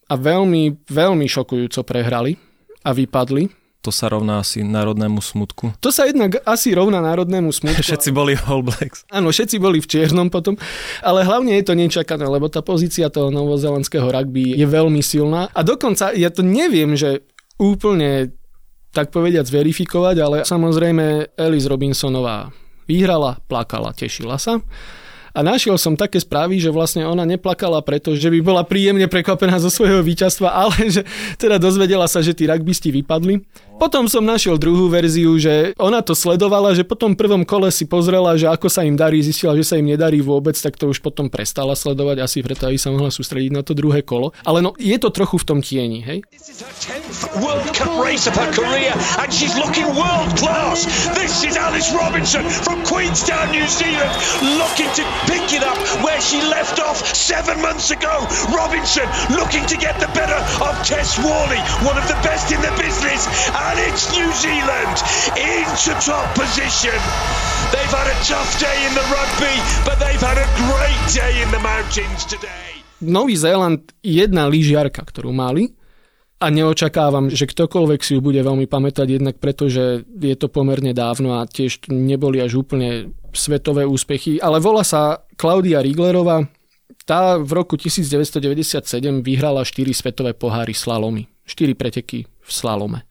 a 0.07 0.15
veľmi, 0.15 0.87
veľmi 0.87 1.27
šokujúco 1.27 1.83
prehrali 1.83 2.39
a 2.87 2.95
vypadli 2.95 3.51
to 3.79 3.95
sa 3.95 4.11
rovná 4.11 4.43
asi 4.43 4.67
národnému 4.67 5.23
smutku. 5.23 5.71
To 5.79 5.95
sa 5.95 6.11
jednak 6.11 6.43
asi 6.43 6.75
rovná 6.75 6.99
národnému 6.99 7.55
smutku. 7.59 7.81
Všetci 7.81 8.11
boli 8.11 8.35
All 8.51 8.67
Blacks. 8.67 9.07
Áno, 9.09 9.31
všetci 9.31 9.57
boli 9.63 9.79
v 9.79 9.87
čiernom 9.87 10.29
potom, 10.29 10.59
ale 11.01 11.23
hlavne 11.23 11.55
je 11.57 11.65
to 11.65 11.79
nečakané, 11.79 12.27
lebo 12.27 12.51
tá 12.51 12.61
pozícia 12.61 13.07
toho 13.09 13.31
novozelandského 13.31 14.11
rugby 14.11 14.59
je 14.59 14.67
veľmi 14.67 15.01
silná 15.01 15.47
a 15.55 15.61
dokonca 15.63 16.11
ja 16.13 16.29
to 16.29 16.43
neviem, 16.43 16.99
že 16.99 17.23
úplne 17.59 18.35
tak 18.91 19.13
povediať 19.13 19.47
verifikovať, 19.47 20.17
ale 20.19 20.37
samozrejme 20.43 21.37
Alice 21.37 21.69
Robinsonová 21.69 22.51
vyhrala, 22.89 23.39
plakala, 23.47 23.93
tešila 23.93 24.41
sa. 24.41 24.59
A 25.37 25.45
našiel 25.45 25.77
som 25.79 25.95
také 25.95 26.19
správy, 26.19 26.59
že 26.59 26.73
vlastne 26.73 27.07
ona 27.07 27.23
neplakala 27.23 27.79
preto, 27.85 28.17
že 28.17 28.27
by 28.27 28.41
bola 28.43 28.67
príjemne 28.67 29.07
prekvapená 29.07 29.61
zo 29.63 29.71
svojho 29.71 30.03
víťazstva, 30.03 30.51
ale 30.67 30.91
že 30.91 31.07
teda 31.39 31.61
dozvedela 31.61 32.09
sa, 32.09 32.25
že 32.25 32.35
tí 32.35 32.49
rugbysti 32.49 32.91
vypadli. 32.91 33.45
Potom 33.79 34.11
som 34.11 34.27
našiel 34.27 34.59
druhú 34.59 34.91
verziu, 34.91 35.39
že 35.39 35.71
ona 35.79 36.03
to 36.03 36.11
sledovala, 36.11 36.75
že 36.75 36.83
po 36.83 36.99
tom 36.99 37.15
prvom 37.15 37.47
kole 37.47 37.71
si 37.71 37.87
pozrela, 37.87 38.35
že 38.35 38.51
ako 38.51 38.67
sa 38.67 38.83
im 38.83 38.99
darí, 38.99 39.23
zistila, 39.23 39.55
že 39.55 39.63
sa 39.63 39.79
im 39.79 39.87
nedarí 39.87 40.19
vôbec, 40.19 40.59
tak 40.59 40.75
to 40.75 40.91
už 40.91 40.99
potom 40.99 41.31
prestala 41.31 41.79
sledovať, 41.79 42.19
asi 42.19 42.43
preto, 42.43 42.67
aby 42.67 42.75
sa 42.75 42.91
mohla 42.91 43.15
sústrediť 43.15 43.55
na 43.55 43.63
to 43.63 43.79
druhé 43.79 44.03
kolo. 44.03 44.35
Ale 44.43 44.67
no, 44.67 44.75
je 44.75 44.99
to 44.99 45.15
trochu 45.15 45.39
v 45.39 45.47
tom 45.47 45.59
tieni, 45.63 46.03
hej? 46.03 46.27
Robinson 58.51 59.07
looking 59.39 59.63
to 59.71 59.79
get 59.79 59.95
the 60.03 60.11
better 60.19 60.41
of 60.67 60.75
Tess 60.83 61.15
Worley, 61.23 61.63
one 61.87 61.95
of 61.95 62.07
the 62.11 62.19
best 62.27 62.51
in 62.51 62.59
the 62.59 62.75
business. 62.75 63.23
And 63.55 63.68
it's 63.77 64.09
New 64.17 64.33
Zealand 64.33 64.97
into 65.37 65.93
top 66.01 66.25
position. 66.33 66.97
They've 67.69 67.93
had 67.93 68.09
a 68.09 68.17
tough 68.25 68.49
day 68.57 68.89
in 68.89 68.97
the 68.97 69.05
rugby, 69.13 69.57
but 69.85 70.01
they've 70.01 70.23
had 70.23 70.41
a 70.41 70.49
great 70.57 71.03
day 71.13 71.45
in 71.45 71.53
the 71.53 71.61
mountains 71.61 72.25
today. 72.25 72.81
Nový 73.05 73.37
Zéland 73.37 73.93
jedna 74.01 74.49
lyžiarka, 74.49 75.05
ktorú 75.05 75.31
mali, 75.31 75.77
a 76.39 76.55
neočakávam, 76.55 77.35
že 77.35 77.51
ktokoľvek 77.51 78.01
si 78.03 78.15
ju 78.15 78.21
bude 78.23 78.39
veľmi 78.39 78.71
pamätať, 78.71 79.07
jednak 79.19 79.43
preto, 79.43 79.67
že 79.67 80.07
je 80.07 80.37
to 80.39 80.47
pomerne 80.47 80.95
dávno 80.95 81.43
a 81.43 81.47
tiež 81.51 81.91
neboli 81.91 82.39
až 82.39 82.63
úplne 82.63 83.11
svetové 83.35 83.83
úspechy, 83.83 84.39
ale 84.39 84.63
volá 84.63 84.87
sa 84.87 85.27
Klaudia 85.35 85.83
Riglerová. 85.83 86.47
Tá 87.03 87.41
v 87.41 87.51
roku 87.59 87.75
1997 87.75 88.87
vyhrala 89.27 89.67
4 89.67 89.91
svetové 89.91 90.31
poháry 90.37 90.77
slalomy. 90.77 91.27
4 91.49 91.75
preteky 91.75 92.29
v 92.29 92.51
slalome. 92.53 93.08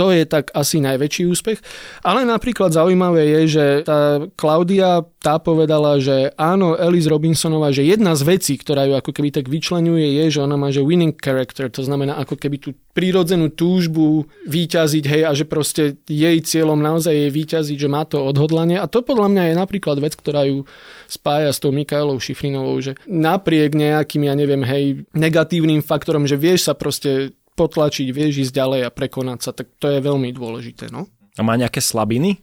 To 0.00 0.08
je 0.08 0.24
tak 0.24 0.48
asi 0.56 0.80
najväčší 0.80 1.28
úspech. 1.28 1.58
Ale 2.00 2.24
napríklad 2.24 2.72
zaujímavé 2.72 3.28
je, 3.28 3.42
že 3.60 3.66
tá 3.84 4.24
Klaudia 4.40 5.04
tá 5.22 5.38
povedala, 5.38 6.02
že 6.02 6.34
áno, 6.34 6.74
Alice 6.74 7.06
Robinsonová, 7.06 7.70
že 7.70 7.86
jedna 7.86 8.18
z 8.18 8.26
vecí, 8.26 8.58
ktorá 8.58 8.90
ju 8.90 8.98
ako 8.98 9.14
keby 9.14 9.30
tak 9.30 9.46
vyčlenuje, 9.46 10.18
je, 10.18 10.34
že 10.34 10.42
ona 10.42 10.58
má 10.58 10.74
že 10.74 10.82
winning 10.82 11.14
character, 11.14 11.70
to 11.70 11.86
znamená 11.86 12.18
ako 12.18 12.34
keby 12.34 12.58
tú 12.58 12.74
prírodzenú 12.96 13.54
túžbu 13.54 14.26
výťaziť, 14.50 15.04
hej, 15.06 15.22
a 15.28 15.32
že 15.32 15.46
proste 15.46 16.00
jej 16.10 16.36
cieľom 16.42 16.80
naozaj 16.80 17.14
je 17.14 17.28
výťaziť, 17.30 17.78
že 17.78 17.88
má 17.88 18.02
to 18.02 18.18
odhodlanie. 18.20 18.82
A 18.82 18.90
to 18.90 19.06
podľa 19.06 19.30
mňa 19.30 19.42
je 19.52 19.54
napríklad 19.54 19.96
vec, 20.02 20.18
ktorá 20.18 20.44
ju 20.48 20.66
spája 21.06 21.54
s 21.54 21.62
tou 21.62 21.70
Mikaelou 21.70 22.18
Šifrinovou, 22.18 22.76
že 22.82 22.98
napriek 23.06 23.78
nejakým, 23.78 24.26
ja 24.26 24.34
neviem, 24.34 24.66
hej, 24.66 25.06
negatívnym 25.14 25.84
faktorom, 25.84 26.26
že 26.26 26.34
vieš 26.34 26.66
sa 26.66 26.74
proste 26.74 27.36
potlačiť, 27.54 28.08
vieš 28.10 28.48
ísť 28.48 28.54
ďalej 28.56 28.80
a 28.88 28.94
prekonať 28.94 29.38
sa, 29.44 29.50
tak 29.52 29.72
to 29.76 29.88
je 29.88 30.00
veľmi 30.00 30.32
dôležité. 30.32 30.88
No? 30.88 31.08
A 31.36 31.40
má 31.44 31.56
nejaké 31.56 31.80
slabiny? 31.80 32.40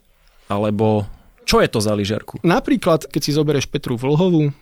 Alebo 0.50 1.06
čo 1.46 1.62
je 1.62 1.70
to 1.70 1.82
za 1.82 1.94
lyžerku? 1.98 2.42
Napríklad, 2.46 3.10
keď 3.10 3.22
si 3.22 3.32
zoberieš 3.34 3.70
Petru 3.70 3.98
Vlhovú, 3.98 4.54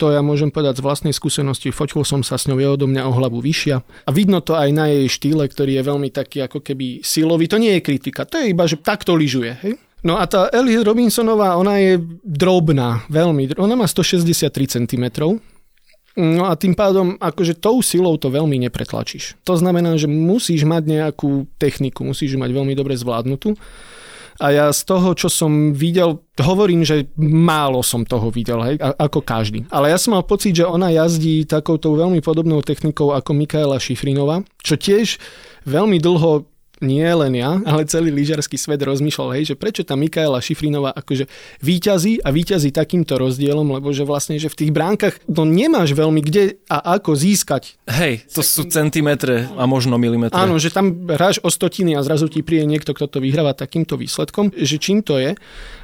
to 0.00 0.08
ja 0.08 0.24
môžem 0.24 0.48
povedať 0.48 0.80
z 0.80 0.84
vlastnej 0.86 1.14
skúsenosti, 1.14 1.68
fočil 1.68 2.02
som 2.02 2.24
sa 2.24 2.40
s 2.40 2.48
ňou, 2.48 2.58
je 2.58 2.68
odo 2.68 2.88
mňa 2.88 3.06
o 3.06 3.12
hlavu 3.12 3.44
vyššia. 3.44 3.76
A 4.08 4.10
vidno 4.10 4.40
to 4.40 4.56
aj 4.56 4.72
na 4.72 4.88
jej 4.88 5.06
štýle, 5.06 5.44
ktorý 5.46 5.78
je 5.78 5.82
veľmi 5.84 6.08
taký 6.08 6.42
ako 6.48 6.64
keby 6.64 7.04
silový. 7.04 7.46
To 7.46 7.60
nie 7.60 7.76
je 7.78 7.84
kritika, 7.84 8.24
to 8.24 8.40
je 8.40 8.50
iba, 8.56 8.64
že 8.64 8.80
takto 8.80 9.12
lyžuje. 9.12 9.52
Hej? 9.62 9.74
No 10.02 10.18
a 10.18 10.26
tá 10.26 10.50
Ellie 10.50 10.82
Robinsonová, 10.82 11.54
ona 11.54 11.78
je 11.78 12.02
drobná, 12.26 13.06
veľmi. 13.06 13.54
Ona 13.54 13.78
má 13.78 13.86
163 13.86 14.50
cm, 14.82 15.04
No 16.12 16.44
a 16.44 16.52
tým 16.60 16.76
pádom, 16.76 17.16
akože 17.16 17.56
tou 17.56 17.80
silou 17.80 18.20
to 18.20 18.28
veľmi 18.28 18.60
nepretlačíš. 18.68 19.40
To 19.48 19.56
znamená, 19.56 19.96
že 19.96 20.10
musíš 20.10 20.68
mať 20.68 20.84
nejakú 20.84 21.48
techniku, 21.56 22.04
musíš 22.04 22.36
mať 22.36 22.52
veľmi 22.52 22.76
dobre 22.76 22.92
zvládnutú. 22.92 23.56
A 24.40 24.50
ja 24.52 24.66
z 24.72 24.82
toho, 24.88 25.12
čo 25.12 25.28
som 25.28 25.76
videl, 25.76 26.20
hovorím, 26.40 26.82
že 26.82 27.08
málo 27.20 27.84
som 27.84 28.02
toho 28.02 28.32
videl, 28.32 28.60
hej, 28.64 28.76
ako 28.80 29.20
každý. 29.22 29.68
Ale 29.68 29.92
ja 29.92 30.00
som 30.00 30.16
mal 30.16 30.24
pocit, 30.24 30.56
že 30.56 30.68
ona 30.68 30.88
jazdí 30.88 31.44
takouto 31.44 31.92
veľmi 31.94 32.18
podobnou 32.24 32.64
technikou 32.64 33.12
ako 33.12 33.36
Mikaela 33.36 33.76
Šifrinová, 33.76 34.40
čo 34.64 34.74
tiež 34.80 35.20
veľmi 35.68 36.00
dlho 36.00 36.51
nie 36.82 37.06
len 37.06 37.32
ja, 37.38 37.62
ale 37.64 37.86
celý 37.86 38.10
lyžiarsky 38.10 38.58
svet 38.58 38.82
rozmýšľal, 38.82 39.38
hej, 39.38 39.54
že 39.54 39.58
prečo 39.58 39.86
tá 39.86 39.94
Mikaela 39.94 40.42
Šifrinová 40.42 40.92
akože 40.92 41.30
výťazí 41.62 42.20
a 42.20 42.28
výťazí 42.34 42.74
takýmto 42.74 43.16
rozdielom, 43.16 43.70
lebo 43.70 43.94
že 43.94 44.02
vlastne, 44.02 44.36
že 44.36 44.50
v 44.50 44.58
tých 44.58 44.72
bránkach 44.74 45.22
to 45.24 45.42
nemáš 45.46 45.94
veľmi 45.94 46.20
kde 46.20 46.58
a 46.66 46.98
ako 46.98 47.14
získať. 47.14 47.78
Hej, 47.86 48.26
to 48.34 48.42
sú 48.42 48.66
centimetre 48.66 49.46
a 49.54 49.64
možno 49.64 49.96
milimetre. 49.96 50.34
Áno, 50.34 50.58
že 50.58 50.74
tam 50.74 51.06
hráš 51.06 51.38
o 51.40 51.48
stotiny 51.48 51.94
a 51.94 52.04
zrazu 52.04 52.26
ti 52.26 52.42
príde 52.42 52.66
niekto, 52.66 52.92
kto 52.92 53.06
to 53.06 53.18
vyhráva 53.22 53.54
takýmto 53.54 53.94
výsledkom, 53.94 54.50
že 54.52 54.76
čím 54.82 55.06
to 55.06 55.22
je. 55.22 55.38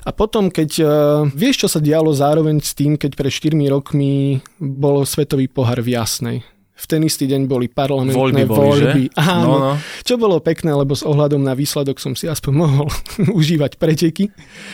A 0.05 0.11
potom, 0.11 0.51
keď 0.51 0.71
uh, 0.83 0.89
vieš, 1.31 1.65
čo 1.65 1.69
sa 1.71 1.79
dialo 1.79 2.11
zároveň 2.11 2.59
s 2.59 2.75
tým, 2.75 2.99
keď 2.99 3.15
pred 3.15 3.31
4 3.31 3.55
rokmi 3.71 4.43
bol 4.59 5.07
svetový 5.07 5.47
pohár 5.47 5.79
v 5.85 5.95
Jasnej, 5.95 6.43
v 6.79 6.85
ten 6.87 7.03
istý 7.03 7.27
deň 7.27 7.45
boli 7.45 7.67
parlamentné 7.67 8.15
Voľby 8.15 8.45
boli, 8.47 8.59
voľby. 8.79 9.03
že? 9.11 9.19
Áno, 9.19 9.43
No, 9.43 9.55
no. 9.59 9.73
čo 10.01 10.15
bolo 10.15 10.39
pekné, 10.39 10.71
lebo 10.71 10.95
s 10.95 11.03
ohľadom 11.03 11.43
na 11.43 11.53
výsledok 11.53 11.99
som 11.99 12.15
si 12.15 12.25
aspoň 12.25 12.53
mohol 12.55 12.87
užívať 13.39 13.75
preteky. 13.77 14.31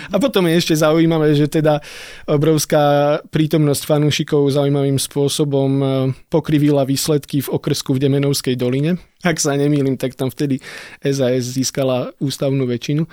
A 0.08 0.20
potom 0.20 0.44
je 0.44 0.54
ešte 0.54 0.76
zaujímavé, 0.76 1.32
že 1.32 1.48
teda 1.48 1.80
obrovská 2.28 2.84
prítomnosť 3.26 3.82
fanúšikov 3.84 4.44
zaujímavým 4.50 4.96
spôsobom 4.96 5.70
e, 5.72 5.84
pokrivila 6.28 6.82
výsledky 6.82 7.40
v 7.40 7.48
okrsku 7.50 7.94
v 7.94 8.02
Demenovskej 8.02 8.54
doline. 8.54 8.96
Ak 9.20 9.40
sa 9.40 9.56
nemýlim, 9.56 9.96
tak 9.96 10.12
tam 10.12 10.28
vtedy 10.28 10.60
SAS 11.00 11.56
získala 11.56 12.12
ústavnú 12.18 12.64
väčšinu. 12.64 13.08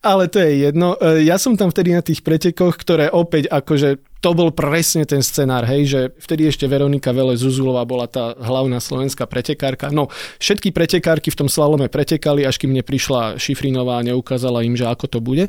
Ale 0.00 0.32
to 0.32 0.40
je 0.40 0.64
jedno. 0.64 0.96
E, 0.96 1.24
Ja 1.24 1.36
som 1.36 1.54
tam 1.54 1.68
vtedy 1.68 1.92
na 1.92 2.00
tých 2.00 2.24
pretekoch, 2.24 2.76
ktoré 2.76 3.12
opäť 3.12 3.52
akože 3.52 4.00
to 4.20 4.30
bol 4.36 4.52
presne 4.52 5.08
ten 5.08 5.24
scenár, 5.24 5.64
hej, 5.64 5.82
že 5.88 6.00
vtedy 6.20 6.44
ešte 6.48 6.68
Veronika 6.68 7.08
Vele 7.10 7.40
Zuzulová 7.40 7.88
bola 7.88 8.04
tá 8.04 8.36
hlavná 8.36 8.76
slovenská 8.76 9.24
pretekárka. 9.24 9.88
No, 9.88 10.12
všetky 10.36 10.76
pretekárky 10.76 11.32
v 11.32 11.40
tom 11.40 11.48
slalome 11.48 11.88
pretekali, 11.88 12.44
až 12.44 12.60
kým 12.60 12.76
neprišla 12.76 13.40
Šifrinová 13.40 14.00
a 14.00 14.06
neukázala 14.06 14.60
im, 14.60 14.76
že 14.76 14.84
ako 14.84 15.06
to 15.08 15.18
bude. 15.24 15.48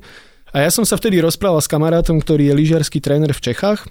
A 0.51 0.63
ja 0.63 0.71
som 0.71 0.87
sa 0.87 0.95
vtedy 0.95 1.19
rozprával 1.19 1.59
s 1.59 1.71
kamarátom, 1.71 2.19
ktorý 2.19 2.51
je 2.51 2.57
lyžiarsky 2.59 2.99
tréner 3.03 3.31
v 3.35 3.43
Čechách 3.51 3.87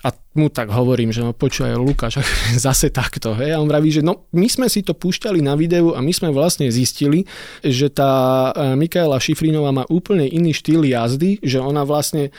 a 0.00 0.16
mu 0.32 0.48
tak 0.48 0.72
hovorím, 0.72 1.12
že 1.12 1.20
no 1.20 1.36
počúvaj 1.36 1.76
Lukáš, 1.76 2.24
zase 2.56 2.88
takto. 2.88 3.36
Hej? 3.36 3.52
A 3.56 3.60
on 3.60 3.68
vraví, 3.68 3.92
že 3.92 4.00
no 4.00 4.28
my 4.32 4.48
sme 4.48 4.66
si 4.72 4.80
to 4.80 4.96
púšťali 4.96 5.44
na 5.44 5.52
videu 5.56 5.92
a 5.92 6.00
my 6.00 6.12
sme 6.12 6.32
vlastne 6.32 6.72
zistili, 6.72 7.28
že 7.60 7.92
tá 7.92 8.48
e, 8.56 8.80
Mikaela 8.80 9.20
Šifrinová 9.20 9.76
má 9.76 9.84
úplne 9.92 10.24
iný 10.24 10.56
štýl 10.56 10.88
jazdy, 10.88 11.44
že 11.44 11.60
ona 11.60 11.84
vlastne 11.84 12.32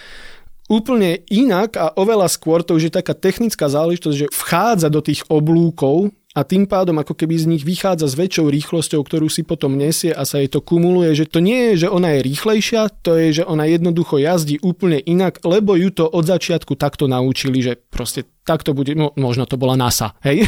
úplne 0.72 1.20
inak 1.28 1.76
a 1.76 1.92
oveľa 2.00 2.32
skôr, 2.32 2.64
to 2.64 2.80
už 2.80 2.88
je 2.88 2.94
taká 2.96 3.12
technická 3.12 3.68
záležitosť, 3.68 4.16
že 4.16 4.32
vchádza 4.32 4.88
do 4.88 5.04
tých 5.04 5.28
oblúkov 5.28 6.16
a 6.32 6.48
tým 6.48 6.64
pádom 6.64 6.96
ako 6.96 7.12
keby 7.12 7.36
z 7.36 7.46
nich 7.52 7.64
vychádza 7.68 8.08
s 8.08 8.16
väčšou 8.16 8.48
rýchlosťou, 8.48 9.04
ktorú 9.04 9.28
si 9.28 9.44
potom 9.44 9.76
nesie 9.76 10.16
a 10.16 10.24
sa 10.24 10.40
jej 10.40 10.48
to 10.48 10.64
kumuluje, 10.64 11.12
že 11.12 11.28
to 11.28 11.44
nie 11.44 11.76
je, 11.76 11.84
že 11.84 11.88
ona 11.92 12.16
je 12.16 12.20
rýchlejšia, 12.24 12.88
to 13.04 13.20
je, 13.20 13.28
že 13.36 13.44
ona 13.44 13.68
jednoducho 13.68 14.16
jazdí 14.16 14.64
úplne 14.64 15.04
inak, 15.04 15.44
lebo 15.44 15.76
ju 15.76 15.92
to 15.92 16.08
od 16.08 16.24
začiatku 16.24 16.80
takto 16.80 17.12
naučili, 17.12 17.60
že 17.60 17.76
proste 17.76 18.24
takto 18.48 18.72
bude, 18.72 18.96
no, 18.96 19.12
možno 19.20 19.44
to 19.44 19.60
bola 19.60 19.76
NASA, 19.76 20.16
hej? 20.24 20.48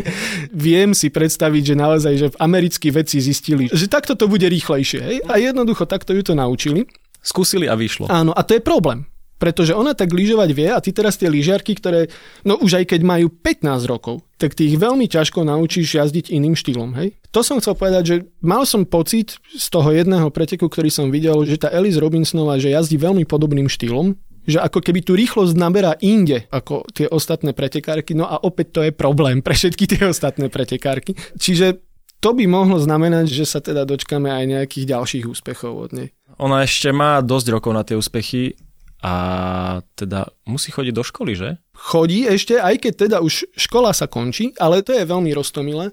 Viem 0.54 0.94
si 0.94 1.10
predstaviť, 1.10 1.74
že 1.74 1.82
naozaj, 1.82 2.14
že 2.14 2.28
v 2.30 2.38
americkí 2.38 2.94
vedci 2.94 3.18
zistili, 3.18 3.66
že 3.74 3.90
takto 3.90 4.14
to 4.14 4.30
bude 4.30 4.46
rýchlejšie, 4.46 5.00
hej? 5.02 5.16
A 5.26 5.42
jednoducho 5.42 5.82
takto 5.90 6.14
ju 6.14 6.22
to 6.22 6.38
naučili. 6.38 6.86
Skúsili 7.24 7.66
a 7.66 7.74
vyšlo. 7.74 8.06
Áno, 8.06 8.36
a 8.36 8.44
to 8.46 8.54
je 8.54 8.62
problém. 8.62 9.08
Pretože 9.34 9.74
ona 9.74 9.92
tak 9.98 10.14
lyžovať 10.14 10.50
vie 10.54 10.68
a 10.70 10.78
ty 10.78 10.94
teraz 10.94 11.18
tie 11.18 11.26
lyžiarky, 11.26 11.74
ktoré, 11.74 12.06
no 12.46 12.54
už 12.58 12.80
aj 12.80 12.94
keď 12.94 13.00
majú 13.02 13.26
15 13.28 13.90
rokov, 13.90 14.22
tak 14.38 14.54
ty 14.54 14.70
ich 14.70 14.78
veľmi 14.78 15.10
ťažko 15.10 15.42
naučíš 15.42 15.98
jazdiť 15.98 16.30
iným 16.30 16.54
štýlom, 16.54 16.94
hej? 16.94 17.18
To 17.34 17.42
som 17.42 17.58
chcel 17.58 17.74
povedať, 17.74 18.02
že 18.06 18.16
mal 18.46 18.62
som 18.62 18.86
pocit 18.86 19.42
z 19.42 19.66
toho 19.66 19.90
jedného 19.90 20.30
preteku, 20.30 20.70
ktorý 20.70 20.86
som 20.86 21.10
videl, 21.10 21.42
že 21.42 21.58
tá 21.58 21.66
Alice 21.74 21.98
Robinsonová, 21.98 22.62
že 22.62 22.70
jazdí 22.70 22.94
veľmi 22.94 23.26
podobným 23.26 23.66
štýlom, 23.66 24.14
že 24.44 24.60
ako 24.60 24.78
keby 24.84 25.00
tú 25.02 25.16
rýchlosť 25.16 25.56
naberá 25.56 25.96
inde 26.04 26.46
ako 26.52 26.86
tie 26.92 27.08
ostatné 27.08 27.56
pretekárky, 27.56 28.12
no 28.14 28.28
a 28.28 28.38
opäť 28.38 28.66
to 28.70 28.80
je 28.86 28.92
problém 28.94 29.40
pre 29.40 29.56
všetky 29.56 29.84
tie 29.88 30.02
ostatné 30.06 30.52
pretekárky. 30.52 31.16
Čiže 31.34 31.80
to 32.20 32.32
by 32.32 32.48
mohlo 32.48 32.80
znamenať, 32.80 33.28
že 33.28 33.44
sa 33.44 33.60
teda 33.60 33.84
dočkame 33.84 34.32
aj 34.32 34.44
nejakých 34.48 34.96
ďalších 34.96 35.24
úspechov 35.28 35.72
od 35.76 35.90
nej. 35.92 36.08
Ona 36.40 36.64
ešte 36.64 36.88
má 36.88 37.20
dosť 37.20 37.46
rokov 37.52 37.72
na 37.76 37.84
tie 37.84 38.00
úspechy 38.00 38.56
a 39.04 39.12
teda 40.00 40.32
musí 40.48 40.72
chodiť 40.72 40.94
do 40.96 41.04
školy, 41.04 41.36
že? 41.36 41.60
chodí 41.74 42.24
ešte, 42.24 42.56
aj 42.56 42.80
keď 42.80 42.92
teda 42.94 43.16
už 43.20 43.50
škola 43.58 43.90
sa 43.90 44.06
končí, 44.06 44.54
ale 44.56 44.80
to 44.80 44.94
je 44.94 45.04
veľmi 45.04 45.34
roztomilé, 45.34 45.90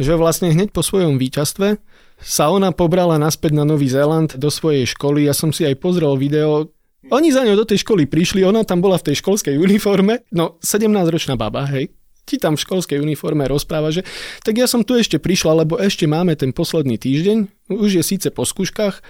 že 0.00 0.16
vlastne 0.16 0.50
hneď 0.50 0.72
po 0.72 0.80
svojom 0.80 1.20
víťazstve 1.20 1.76
sa 2.22 2.48
ona 2.48 2.72
pobrala 2.72 3.20
naspäť 3.20 3.52
na 3.54 3.68
Nový 3.68 3.92
Zéland 3.92 4.34
do 4.34 4.48
svojej 4.48 4.88
školy. 4.88 5.28
Ja 5.28 5.34
som 5.36 5.52
si 5.52 5.68
aj 5.68 5.78
pozrel 5.78 6.16
video, 6.16 6.72
oni 7.12 7.34
za 7.34 7.44
ňou 7.44 7.62
do 7.62 7.68
tej 7.68 7.84
školy 7.84 8.08
prišli, 8.08 8.46
ona 8.46 8.64
tam 8.64 8.80
bola 8.80 8.96
v 8.96 9.12
tej 9.12 9.20
školskej 9.20 9.58
uniforme, 9.58 10.24
no 10.32 10.56
17-ročná 10.64 11.34
baba, 11.34 11.66
hej, 11.68 11.92
ti 12.22 12.38
tam 12.38 12.54
v 12.54 12.62
školskej 12.62 13.02
uniforme 13.02 13.42
rozpráva, 13.50 13.90
že 13.90 14.06
tak 14.46 14.54
ja 14.54 14.70
som 14.70 14.86
tu 14.86 14.94
ešte 14.94 15.18
prišla, 15.18 15.66
lebo 15.66 15.76
ešte 15.82 16.06
máme 16.06 16.38
ten 16.38 16.54
posledný 16.54 16.94
týždeň, 16.94 17.70
už 17.74 17.98
je 17.98 18.02
síce 18.06 18.30
po 18.30 18.46
skúškach, 18.46 19.02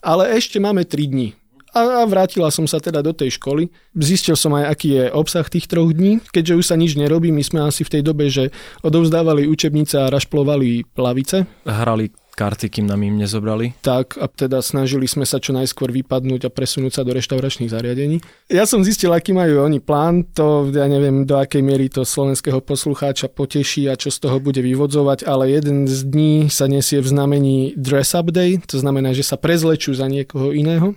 ale 0.00 0.30
ešte 0.38 0.62
máme 0.62 0.86
3 0.86 1.10
dní. 1.10 1.39
A, 1.74 2.04
vrátila 2.06 2.50
som 2.50 2.66
sa 2.66 2.82
teda 2.82 3.02
do 3.02 3.14
tej 3.14 3.38
školy. 3.38 3.70
Zistil 3.94 4.34
som 4.34 4.54
aj, 4.58 4.64
aký 4.70 4.88
je 4.98 5.04
obsah 5.10 5.46
tých 5.46 5.70
troch 5.70 5.94
dní. 5.94 6.18
Keďže 6.30 6.56
už 6.58 6.64
sa 6.66 6.76
nič 6.78 6.98
nerobí, 6.98 7.30
my 7.30 7.42
sme 7.42 7.60
asi 7.66 7.86
v 7.86 7.92
tej 7.98 8.02
dobe, 8.02 8.26
že 8.26 8.50
odovzdávali 8.82 9.46
učebnice 9.46 9.98
a 9.98 10.10
rašplovali 10.10 10.90
plavice. 10.94 11.46
Hrali 11.66 12.10
karty, 12.40 12.72
kým 12.72 12.88
nám 12.88 13.04
im 13.04 13.20
nezobrali. 13.20 13.76
Tak 13.84 14.16
a 14.16 14.24
teda 14.24 14.64
snažili 14.64 15.04
sme 15.04 15.28
sa 15.28 15.36
čo 15.36 15.52
najskôr 15.52 15.92
vypadnúť 15.92 16.48
a 16.48 16.50
presunúť 16.50 16.96
sa 16.96 17.02
do 17.04 17.12
reštauračných 17.12 17.68
zariadení. 17.68 18.24
Ja 18.48 18.64
som 18.64 18.80
zistil, 18.80 19.12
aký 19.12 19.36
majú 19.36 19.60
oni 19.60 19.76
plán, 19.84 20.24
to 20.32 20.72
ja 20.72 20.88
neviem, 20.88 21.28
do 21.28 21.36
akej 21.36 21.60
miery 21.60 21.92
to 21.92 22.00
slovenského 22.00 22.64
poslucháča 22.64 23.28
poteší 23.28 23.92
a 23.92 23.98
čo 24.00 24.08
z 24.08 24.24
toho 24.24 24.40
bude 24.40 24.64
vyvodzovať, 24.64 25.28
ale 25.28 25.52
jeden 25.52 25.84
z 25.84 26.00
dní 26.08 26.34
sa 26.48 26.64
nesie 26.64 27.04
v 27.04 27.12
znamení 27.12 27.76
Dress 27.76 28.16
Up 28.16 28.32
Day, 28.32 28.56
to 28.64 28.80
znamená, 28.80 29.12
že 29.12 29.26
sa 29.26 29.36
prezlečú 29.36 29.92
za 29.92 30.08
niekoho 30.08 30.56
iného. 30.56 30.96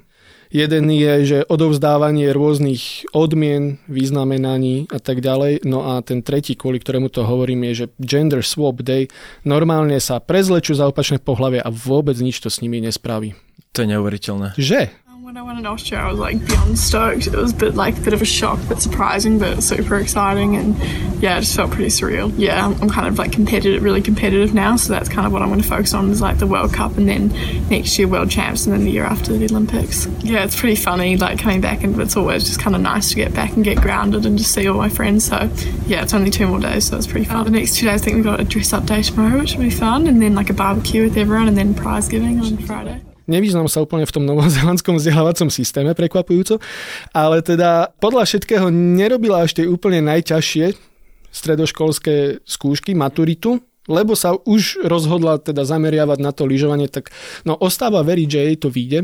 Jeden 0.53 0.85
je, 0.93 1.13
že 1.25 1.39
odovzdávanie 1.49 2.29
rôznych 2.29 3.09
odmien, 3.09 3.81
vyznamenaní 3.89 4.85
a 4.93 5.01
tak 5.01 5.25
ďalej. 5.25 5.65
No 5.65 5.97
a 5.97 6.05
ten 6.05 6.21
tretí, 6.21 6.53
kvôli 6.53 6.77
ktorému 6.77 7.09
to 7.09 7.25
hovorím, 7.25 7.65
je, 7.73 7.73
že 7.73 7.85
Gender 7.97 8.45
Swap 8.45 8.85
Day 8.85 9.09
normálne 9.41 9.97
sa 9.97 10.21
prezlečú 10.21 10.77
za 10.77 10.85
opačné 10.85 11.17
pohlavie 11.17 11.57
a 11.57 11.73
vôbec 11.73 12.13
nič 12.21 12.37
to 12.37 12.53
s 12.53 12.61
nimi 12.61 12.77
nespraví. 12.85 13.33
To 13.73 13.81
je 13.81 13.89
neuveriteľné. 13.97 14.53
Že? 14.53 14.93
When 15.23 15.37
I 15.37 15.41
went 15.41 15.57
in 15.57 15.65
Austria, 15.65 16.01
I 16.01 16.11
was 16.11 16.19
like 16.19 16.45
beyond 16.45 16.77
stoked. 16.77 17.27
It 17.27 17.33
was 17.33 17.53
a 17.53 17.55
bit 17.55 17.75
like 17.75 17.97
a 17.97 18.01
bit 18.01 18.11
of 18.11 18.21
a 18.21 18.25
shock, 18.25 18.59
but 18.67 18.81
surprising, 18.81 19.39
but 19.39 19.63
super 19.63 19.95
exciting, 19.95 20.57
and 20.57 20.77
yeah, 21.23 21.37
it 21.37 21.43
just 21.43 21.55
felt 21.55 21.71
pretty 21.71 21.91
surreal. 21.91 22.33
Yeah, 22.35 22.67
I'm, 22.67 22.89
kind 22.89 23.07
of 23.07 23.17
like 23.17 23.31
competitive, 23.31 23.83
really 23.83 24.01
competitive 24.01 24.53
now, 24.53 24.75
so 24.75 24.91
that's 24.91 25.07
kind 25.07 25.25
of 25.25 25.31
what 25.31 25.41
I'm 25.41 25.47
going 25.47 25.61
to 25.61 25.67
focus 25.67 25.93
on 25.93 26.09
is 26.09 26.19
like 26.19 26.39
the 26.39 26.45
World 26.45 26.73
Cup, 26.73 26.97
and 26.97 27.07
then 27.07 27.29
next 27.69 27.97
year 27.97 28.05
World 28.05 28.31
Champs, 28.31 28.65
and 28.65 28.75
then 28.75 28.83
the 28.83 28.91
year 28.91 29.05
after 29.05 29.31
the 29.31 29.45
Olympics. 29.45 30.07
Yeah, 30.25 30.43
it's 30.43 30.59
pretty 30.59 30.75
funny, 30.75 31.15
like 31.15 31.39
coming 31.39 31.61
back, 31.61 31.85
and 31.85 31.97
it's 32.01 32.17
always 32.17 32.43
just 32.43 32.59
kind 32.59 32.75
of 32.75 32.81
nice 32.81 33.07
to 33.11 33.15
get 33.15 33.33
back 33.33 33.53
and 33.53 33.63
get 33.63 33.79
grounded 33.79 34.25
and 34.25 34.37
just 34.37 34.53
see 34.53 34.67
all 34.67 34.77
my 34.77 34.89
friends. 34.89 35.23
So 35.23 35.49
yeah, 35.87 36.03
it's 36.03 36.13
only 36.13 36.31
two 36.31 36.47
more 36.47 36.59
days, 36.59 36.89
so 36.89 36.97
it's 36.97 37.07
pretty 37.07 37.27
fun. 37.27 37.37
Uh, 37.37 37.43
the 37.45 37.51
next 37.51 37.77
two 37.77 37.85
days, 37.85 38.01
I 38.01 38.03
think 38.03 38.17
we've 38.17 38.25
got 38.25 38.41
a 38.41 38.43
dress 38.43 38.73
up 38.73 38.85
day 38.85 39.01
tomorrow, 39.01 39.39
which 39.39 39.55
will 39.55 39.63
be 39.63 39.69
fun, 39.69 40.05
and 40.07 40.21
then 40.21 40.35
like 40.35 40.49
a 40.49 40.53
barbecue 40.53 41.03
with 41.03 41.15
everyone, 41.15 41.47
and 41.47 41.57
then 41.57 41.73
prize 41.73 42.09
giving 42.09 42.41
on 42.41 42.57
Friday. 42.57 43.01
Nevyznám 43.25 43.71
sa 43.71 43.79
úplne 43.83 44.03
v 44.03 44.13
tom 44.13 44.23
novozelandskom 44.27 44.99
vzdelávacom 44.99 45.47
systéme, 45.47 45.95
prekvapujúco, 45.95 46.59
ale 47.15 47.39
teda 47.39 47.95
podľa 48.03 48.27
všetkého 48.27 48.67
nerobila 48.71 49.47
až 49.47 49.63
tie 49.63 49.65
úplne 49.67 50.03
najťažšie 50.03 50.75
stredoškolské 51.33 52.45
skúšky, 52.45 52.93
maturitu, 52.93 53.63
lebo 53.89 54.13
sa 54.15 54.37
už 54.37 54.85
rozhodla 54.85 55.41
teda 55.41 55.65
zameriavať 55.65 56.19
na 56.21 56.31
to 56.31 56.47
lyžovanie, 56.47 56.87
tak 56.87 57.11
no 57.43 57.57
ostáva 57.57 58.05
veriť, 58.05 58.27
že 58.29 58.39
jej 58.39 58.57
to 58.59 58.69
vyjde, 58.71 58.99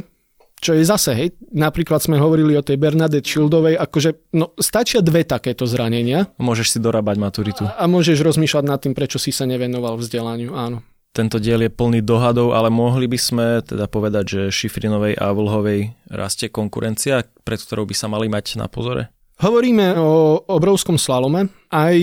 čo 0.60 0.76
je 0.76 0.84
zase, 0.84 1.16
hej, 1.16 1.30
napríklad 1.56 2.04
sme 2.04 2.20
hovorili 2.20 2.52
o 2.60 2.64
tej 2.64 2.76
Bernadette 2.76 3.24
Schildovej, 3.24 3.80
akože, 3.80 4.36
no, 4.36 4.52
stačia 4.60 5.00
dve 5.00 5.24
takéto 5.24 5.64
zranenia 5.64 6.28
Môžeš 6.36 6.76
si 6.76 6.80
dorábať 6.84 7.16
maturitu. 7.16 7.64
a 7.64 7.84
môžeš 7.88 8.20
rozmýšľať 8.20 8.66
nad 8.68 8.80
tým, 8.84 8.92
prečo 8.92 9.16
si 9.16 9.32
sa 9.32 9.48
nevenoval 9.48 9.96
vzdelaniu, 9.96 10.52
áno. 10.56 10.84
Tento 11.10 11.42
diel 11.42 11.66
je 11.66 11.74
plný 11.74 12.06
dohadov, 12.06 12.54
ale 12.54 12.70
mohli 12.70 13.10
by 13.10 13.20
sme 13.20 13.46
teda 13.66 13.90
povedať, 13.90 14.26
že 14.30 14.42
Šifrinovej 14.54 15.18
a 15.18 15.34
Vlhovej 15.34 15.98
rastie 16.14 16.54
konkurencia, 16.54 17.26
pred 17.42 17.58
ktorou 17.58 17.90
by 17.90 17.96
sa 17.98 18.06
mali 18.06 18.30
mať 18.30 18.62
na 18.62 18.70
pozore? 18.70 19.10
Hovoríme 19.42 19.98
o 19.98 20.44
obrovskom 20.46 21.02
slalome. 21.02 21.50
Aj 21.74 21.98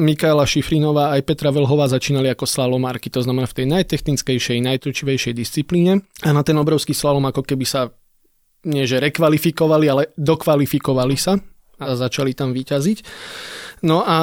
Mikaela 0.00 0.48
Šifrinová 0.48 1.12
aj 1.12 1.26
Petra 1.28 1.52
Velhová 1.52 1.84
začínali 1.90 2.32
ako 2.32 2.48
slalomárky, 2.48 3.12
to 3.12 3.20
znamená 3.20 3.44
v 3.44 3.56
tej 3.60 3.66
najtechnickejšej, 3.76 4.64
najtočivejšej 4.64 5.34
disciplíne. 5.36 6.00
A 6.24 6.32
na 6.32 6.40
ten 6.40 6.56
obrovský 6.56 6.96
slalom 6.96 7.26
ako 7.28 7.44
keby 7.44 7.66
sa 7.68 7.92
nie 8.64 8.88
že 8.88 9.00
rekvalifikovali, 9.04 9.86
ale 9.88 10.02
dokvalifikovali 10.16 11.16
sa 11.20 11.36
a 11.80 11.92
začali 11.96 12.32
tam 12.32 12.56
vyťaziť. 12.56 12.98
No 13.84 14.04
a 14.04 14.18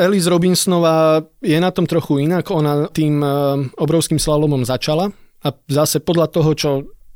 Alice 0.00 0.28
Robinsonová 0.32 1.20
je 1.44 1.60
na 1.60 1.68
tom 1.68 1.84
trochu 1.84 2.24
inak. 2.24 2.48
Ona 2.48 2.88
tým 2.88 3.20
eh, 3.20 3.30
obrovským 3.76 4.16
slalomom 4.16 4.64
začala 4.64 5.12
a 5.44 5.48
zase 5.68 6.00
podľa 6.00 6.26
toho, 6.32 6.50
čo 6.56 6.70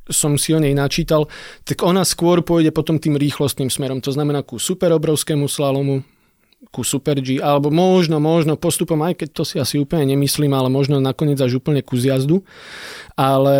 som 0.04 0.36
si 0.36 0.52
o 0.52 0.60
nej 0.60 0.76
načítal, 0.76 1.24
tak 1.64 1.80
ona 1.80 2.04
skôr 2.04 2.44
pôjde 2.44 2.68
potom 2.76 3.00
tým 3.00 3.16
rýchlostným 3.16 3.72
smerom. 3.72 4.04
To 4.04 4.12
znamená 4.12 4.44
ku 4.44 4.60
super 4.60 4.92
obrovskému 4.92 5.48
slalomu, 5.48 6.04
ku 6.68 6.84
Super 6.84 7.20
G, 7.20 7.40
alebo 7.40 7.68
možno, 7.68 8.20
možno 8.20 8.56
postupom, 8.56 9.00
aj 9.04 9.20
keď 9.20 9.28
to 9.32 9.42
si 9.44 9.56
asi 9.60 9.76
úplne 9.80 10.16
nemyslím, 10.16 10.52
ale 10.52 10.72
možno 10.72 11.00
nakoniec 11.00 11.36
až 11.40 11.60
úplne 11.60 11.84
ku 11.84 11.96
zjazdu. 11.96 12.40
Ale 13.16 13.56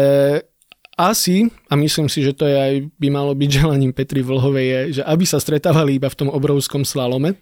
asi, 0.96 1.52
a 1.68 1.74
myslím 1.76 2.08
si, 2.08 2.24
že 2.24 2.32
to 2.32 2.48
je 2.48 2.56
aj 2.56 2.74
by 2.96 3.08
malo 3.12 3.32
byť 3.34 3.50
želaním 3.50 3.92
Petri 3.92 4.24
Vlhovej, 4.24 4.66
je, 4.66 4.80
že 5.00 5.02
aby 5.04 5.24
sa 5.26 5.42
stretávali 5.42 5.98
iba 5.98 6.08
v 6.08 6.18
tom 6.24 6.28
obrovskom 6.30 6.86
slalome, 6.86 7.36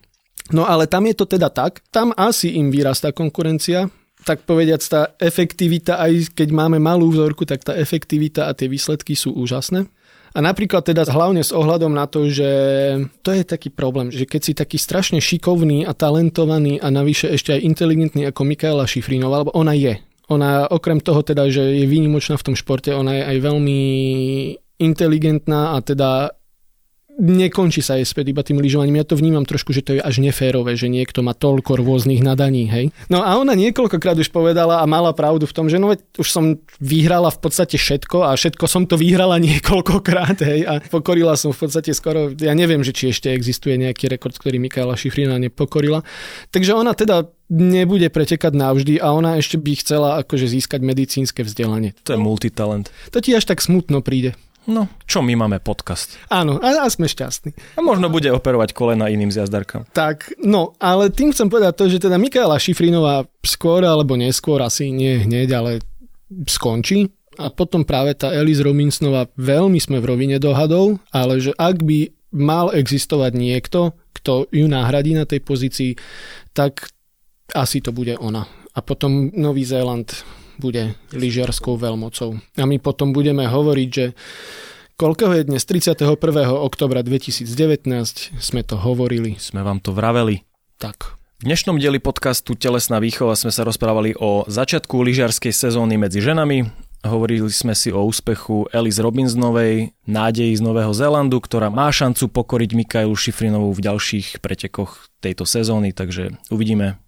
No 0.53 0.67
ale 0.67 0.91
tam 0.91 1.07
je 1.07 1.15
to 1.17 1.25
teda 1.25 1.49
tak, 1.49 1.81
tam 1.95 2.11
asi 2.13 2.59
im 2.59 2.69
vyrastá 2.75 3.15
konkurencia, 3.15 3.89
tak 4.23 4.47
povediac 4.47 4.83
tá 4.83 5.15
efektivita, 5.19 5.99
aj 5.99 6.35
keď 6.35 6.49
máme 6.55 6.79
malú 6.79 7.11
vzorku, 7.11 7.43
tak 7.47 7.67
tá 7.67 7.75
efektivita 7.75 8.47
a 8.47 8.55
tie 8.55 8.71
výsledky 8.71 9.19
sú 9.19 9.35
úžasné. 9.35 9.87
A 10.33 10.41
napríklad 10.41 10.81
teda 10.81 11.05
hlavne 11.13 11.45
s 11.45 11.53
ohľadom 11.53 11.93
na 11.93 12.09
to, 12.09 12.25
že 12.33 12.49
to 13.21 13.37
je 13.37 13.45
taký 13.45 13.69
problém, 13.69 14.09
že 14.09 14.25
keď 14.25 14.41
si 14.41 14.53
taký 14.57 14.81
strašne 14.81 15.21
šikovný 15.21 15.85
a 15.85 15.93
talentovaný 15.93 16.81
a 16.81 16.89
navyše 16.89 17.29
ešte 17.29 17.53
aj 17.53 17.61
inteligentný 17.61 18.25
ako 18.33 18.49
Mikaela 18.49 18.89
Šifrinová, 18.89 19.45
lebo 19.45 19.53
ona 19.53 19.77
je. 19.77 20.01
Ona 20.33 20.73
okrem 20.73 21.05
toho 21.05 21.21
teda, 21.21 21.53
že 21.53 21.77
je 21.77 21.85
výnimočná 21.85 22.41
v 22.41 22.47
tom 22.49 22.57
športe, 22.57 22.89
ona 22.97 23.21
je 23.21 23.23
aj 23.29 23.39
veľmi 23.45 23.81
inteligentná 24.81 25.77
a 25.77 25.85
teda 25.85 26.33
nekončí 27.21 27.85
sa 27.85 28.01
späť 28.01 28.33
iba 28.33 28.41
tým 28.41 28.61
lyžovaním. 28.61 29.03
Ja 29.03 29.07
to 29.09 29.19
vnímam 29.19 29.45
trošku, 29.45 29.77
že 29.77 29.85
to 29.85 29.99
je 29.99 30.01
až 30.01 30.23
neférové, 30.23 30.79
že 30.79 30.89
niekto 30.89 31.21
má 31.21 31.37
toľko 31.37 31.77
rôznych 31.81 32.25
nadaní, 32.25 32.69
hej. 32.69 32.89
No 33.13 33.21
a 33.21 33.37
ona 33.37 33.53
niekoľkokrát 33.53 34.17
už 34.17 34.33
povedala 34.33 34.81
a 34.81 34.89
mala 34.89 35.13
pravdu 35.13 35.45
v 35.45 35.55
tom, 35.57 35.67
že 35.69 35.77
no 35.77 35.93
veď 35.93 36.01
už 36.17 36.29
som 36.29 36.45
vyhrala 36.81 37.29
v 37.29 37.39
podstate 37.43 37.77
všetko 37.77 38.25
a 38.25 38.33
všetko 38.33 38.65
som 38.65 38.89
to 38.89 38.97
vyhrala 38.97 39.37
niekoľkokrát, 39.47 40.39
hej, 40.41 40.61
a 40.65 40.81
pokorila 40.89 41.37
som 41.37 41.53
v 41.53 41.69
podstate 41.69 41.93
skoro, 41.93 42.33
ja 42.33 42.57
neviem, 42.57 42.81
že 42.81 42.97
či 42.97 43.13
ešte 43.13 43.29
existuje 43.29 43.77
nejaký 43.77 44.09
rekord, 44.09 44.37
ktorý 44.37 44.57
Mikaela 44.57 44.97
Šifrina 44.97 45.37
nepokorila. 45.37 46.01
Takže 46.49 46.73
ona 46.73 46.97
teda 46.97 47.29
nebude 47.53 48.09
pretekať 48.09 48.57
navždy 48.57 48.97
a 48.97 49.13
ona 49.13 49.37
ešte 49.37 49.61
by 49.61 49.73
chcela 49.77 50.09
akože 50.25 50.49
získať 50.49 50.81
medicínske 50.81 51.45
vzdelanie. 51.45 51.93
To 52.09 52.17
je 52.17 52.21
multitalent. 52.21 52.89
To 53.13 53.21
ti 53.21 53.37
až 53.37 53.45
tak 53.45 53.61
smutno 53.61 54.01
príde. 54.01 54.33
No, 54.71 54.87
čo 55.11 55.27
my 55.27 55.35
máme 55.35 55.59
podcast. 55.59 56.15
Áno, 56.31 56.63
a, 56.63 56.87
a 56.87 56.87
sme 56.87 57.11
šťastní. 57.11 57.79
A 57.79 57.81
možno 57.83 58.07
bude 58.07 58.31
operovať 58.31 58.71
kolena 58.71 59.11
iným 59.11 59.35
z 59.35 59.43
jazdarkám. 59.43 59.91
Tak, 59.91 60.39
no, 60.39 60.79
ale 60.79 61.11
tým 61.11 61.35
chcem 61.35 61.51
povedať 61.51 61.75
to, 61.75 61.85
že 61.91 62.07
teda 62.07 62.15
Mikaela 62.15 62.63
Šifrinová 62.63 63.27
skôr 63.43 63.83
alebo 63.83 64.15
neskôr, 64.15 64.63
asi 64.63 64.95
nie 64.95 65.19
hneď, 65.19 65.49
ale 65.59 65.71
skončí. 66.47 67.11
A 67.41 67.49
potom 67.49 67.83
práve 67.83 68.15
tá 68.15 68.31
Elis 68.31 68.61
Robinsonova, 68.61 69.27
veľmi 69.35 69.81
sme 69.81 69.99
v 69.99 70.09
rovine 70.15 70.37
dohadov, 70.37 71.01
ale 71.11 71.41
že 71.41 71.57
ak 71.57 71.81
by 71.83 72.13
mal 72.33 72.71
existovať 72.71 73.33
niekto, 73.35 73.97
kto 74.15 74.47
ju 74.53 74.67
nahradí 74.69 75.17
na 75.17 75.27
tej 75.27 75.41
pozícii, 75.43 75.99
tak 76.55 76.93
asi 77.53 77.81
to 77.83 77.91
bude 77.91 78.17
ona. 78.21 78.47
A 78.73 78.81
potom 78.81 79.29
Nový 79.37 79.65
Zéland 79.69 80.09
bude 80.63 80.95
lyžiarskou 81.11 81.75
veľmocou. 81.75 82.39
A 82.55 82.63
my 82.63 82.79
potom 82.79 83.11
budeme 83.11 83.43
hovoriť, 83.51 83.89
že 83.91 84.15
koľko 84.95 85.35
je 85.35 85.51
dnes 85.51 85.63
31. 85.67 86.07
oktobra 86.63 87.03
2019, 87.03 87.51
sme 88.39 88.63
to 88.63 88.79
hovorili. 88.79 89.35
Sme 89.43 89.67
vám 89.67 89.83
to 89.83 89.91
vraveli. 89.91 90.47
Tak. 90.79 91.19
V 91.43 91.51
dnešnom 91.51 91.83
dieli 91.83 91.99
podcastu 91.99 92.55
Telesná 92.55 93.03
výchova 93.03 93.35
sme 93.35 93.51
sa 93.51 93.67
rozprávali 93.67 94.15
o 94.15 94.47
začiatku 94.47 95.03
lyžiarskej 95.03 95.51
sezóny 95.51 95.99
medzi 95.99 96.23
ženami. 96.23 96.71
Hovorili 97.03 97.51
sme 97.51 97.75
si 97.75 97.91
o 97.91 98.07
úspechu 98.07 98.71
Alice 98.71 99.03
Robinsonovej, 99.03 99.91
nádeji 100.07 100.55
z 100.55 100.63
Nového 100.63 100.95
Zélandu, 100.95 101.43
ktorá 101.43 101.67
má 101.67 101.91
šancu 101.91 102.31
pokoriť 102.31 102.79
Mikailu 102.79 103.19
Šifrinovú 103.19 103.75
v 103.75 103.91
ďalších 103.91 104.39
pretekoch 104.39 105.11
tejto 105.19 105.43
sezóny, 105.43 105.91
takže 105.91 106.31
uvidíme, 106.47 107.03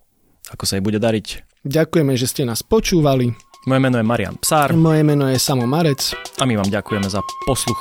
ako 0.50 0.66
sa 0.66 0.74
jej 0.74 0.82
bude 0.82 0.98
dariť. 0.98 1.53
Ďakujeme, 1.64 2.12
že 2.12 2.28
ste 2.28 2.44
nás 2.44 2.60
počúvali. 2.60 3.32
Moje 3.64 3.80
meno 3.80 3.96
je 3.96 4.04
Marian 4.04 4.36
Psár. 4.36 4.76
Moje 4.76 5.00
meno 5.00 5.24
je 5.32 5.40
Samo 5.40 5.64
Marec. 5.64 6.12
A 6.36 6.44
my 6.44 6.60
vám 6.60 6.68
ďakujeme 6.68 7.08
za 7.08 7.24
posluch. 7.48 7.80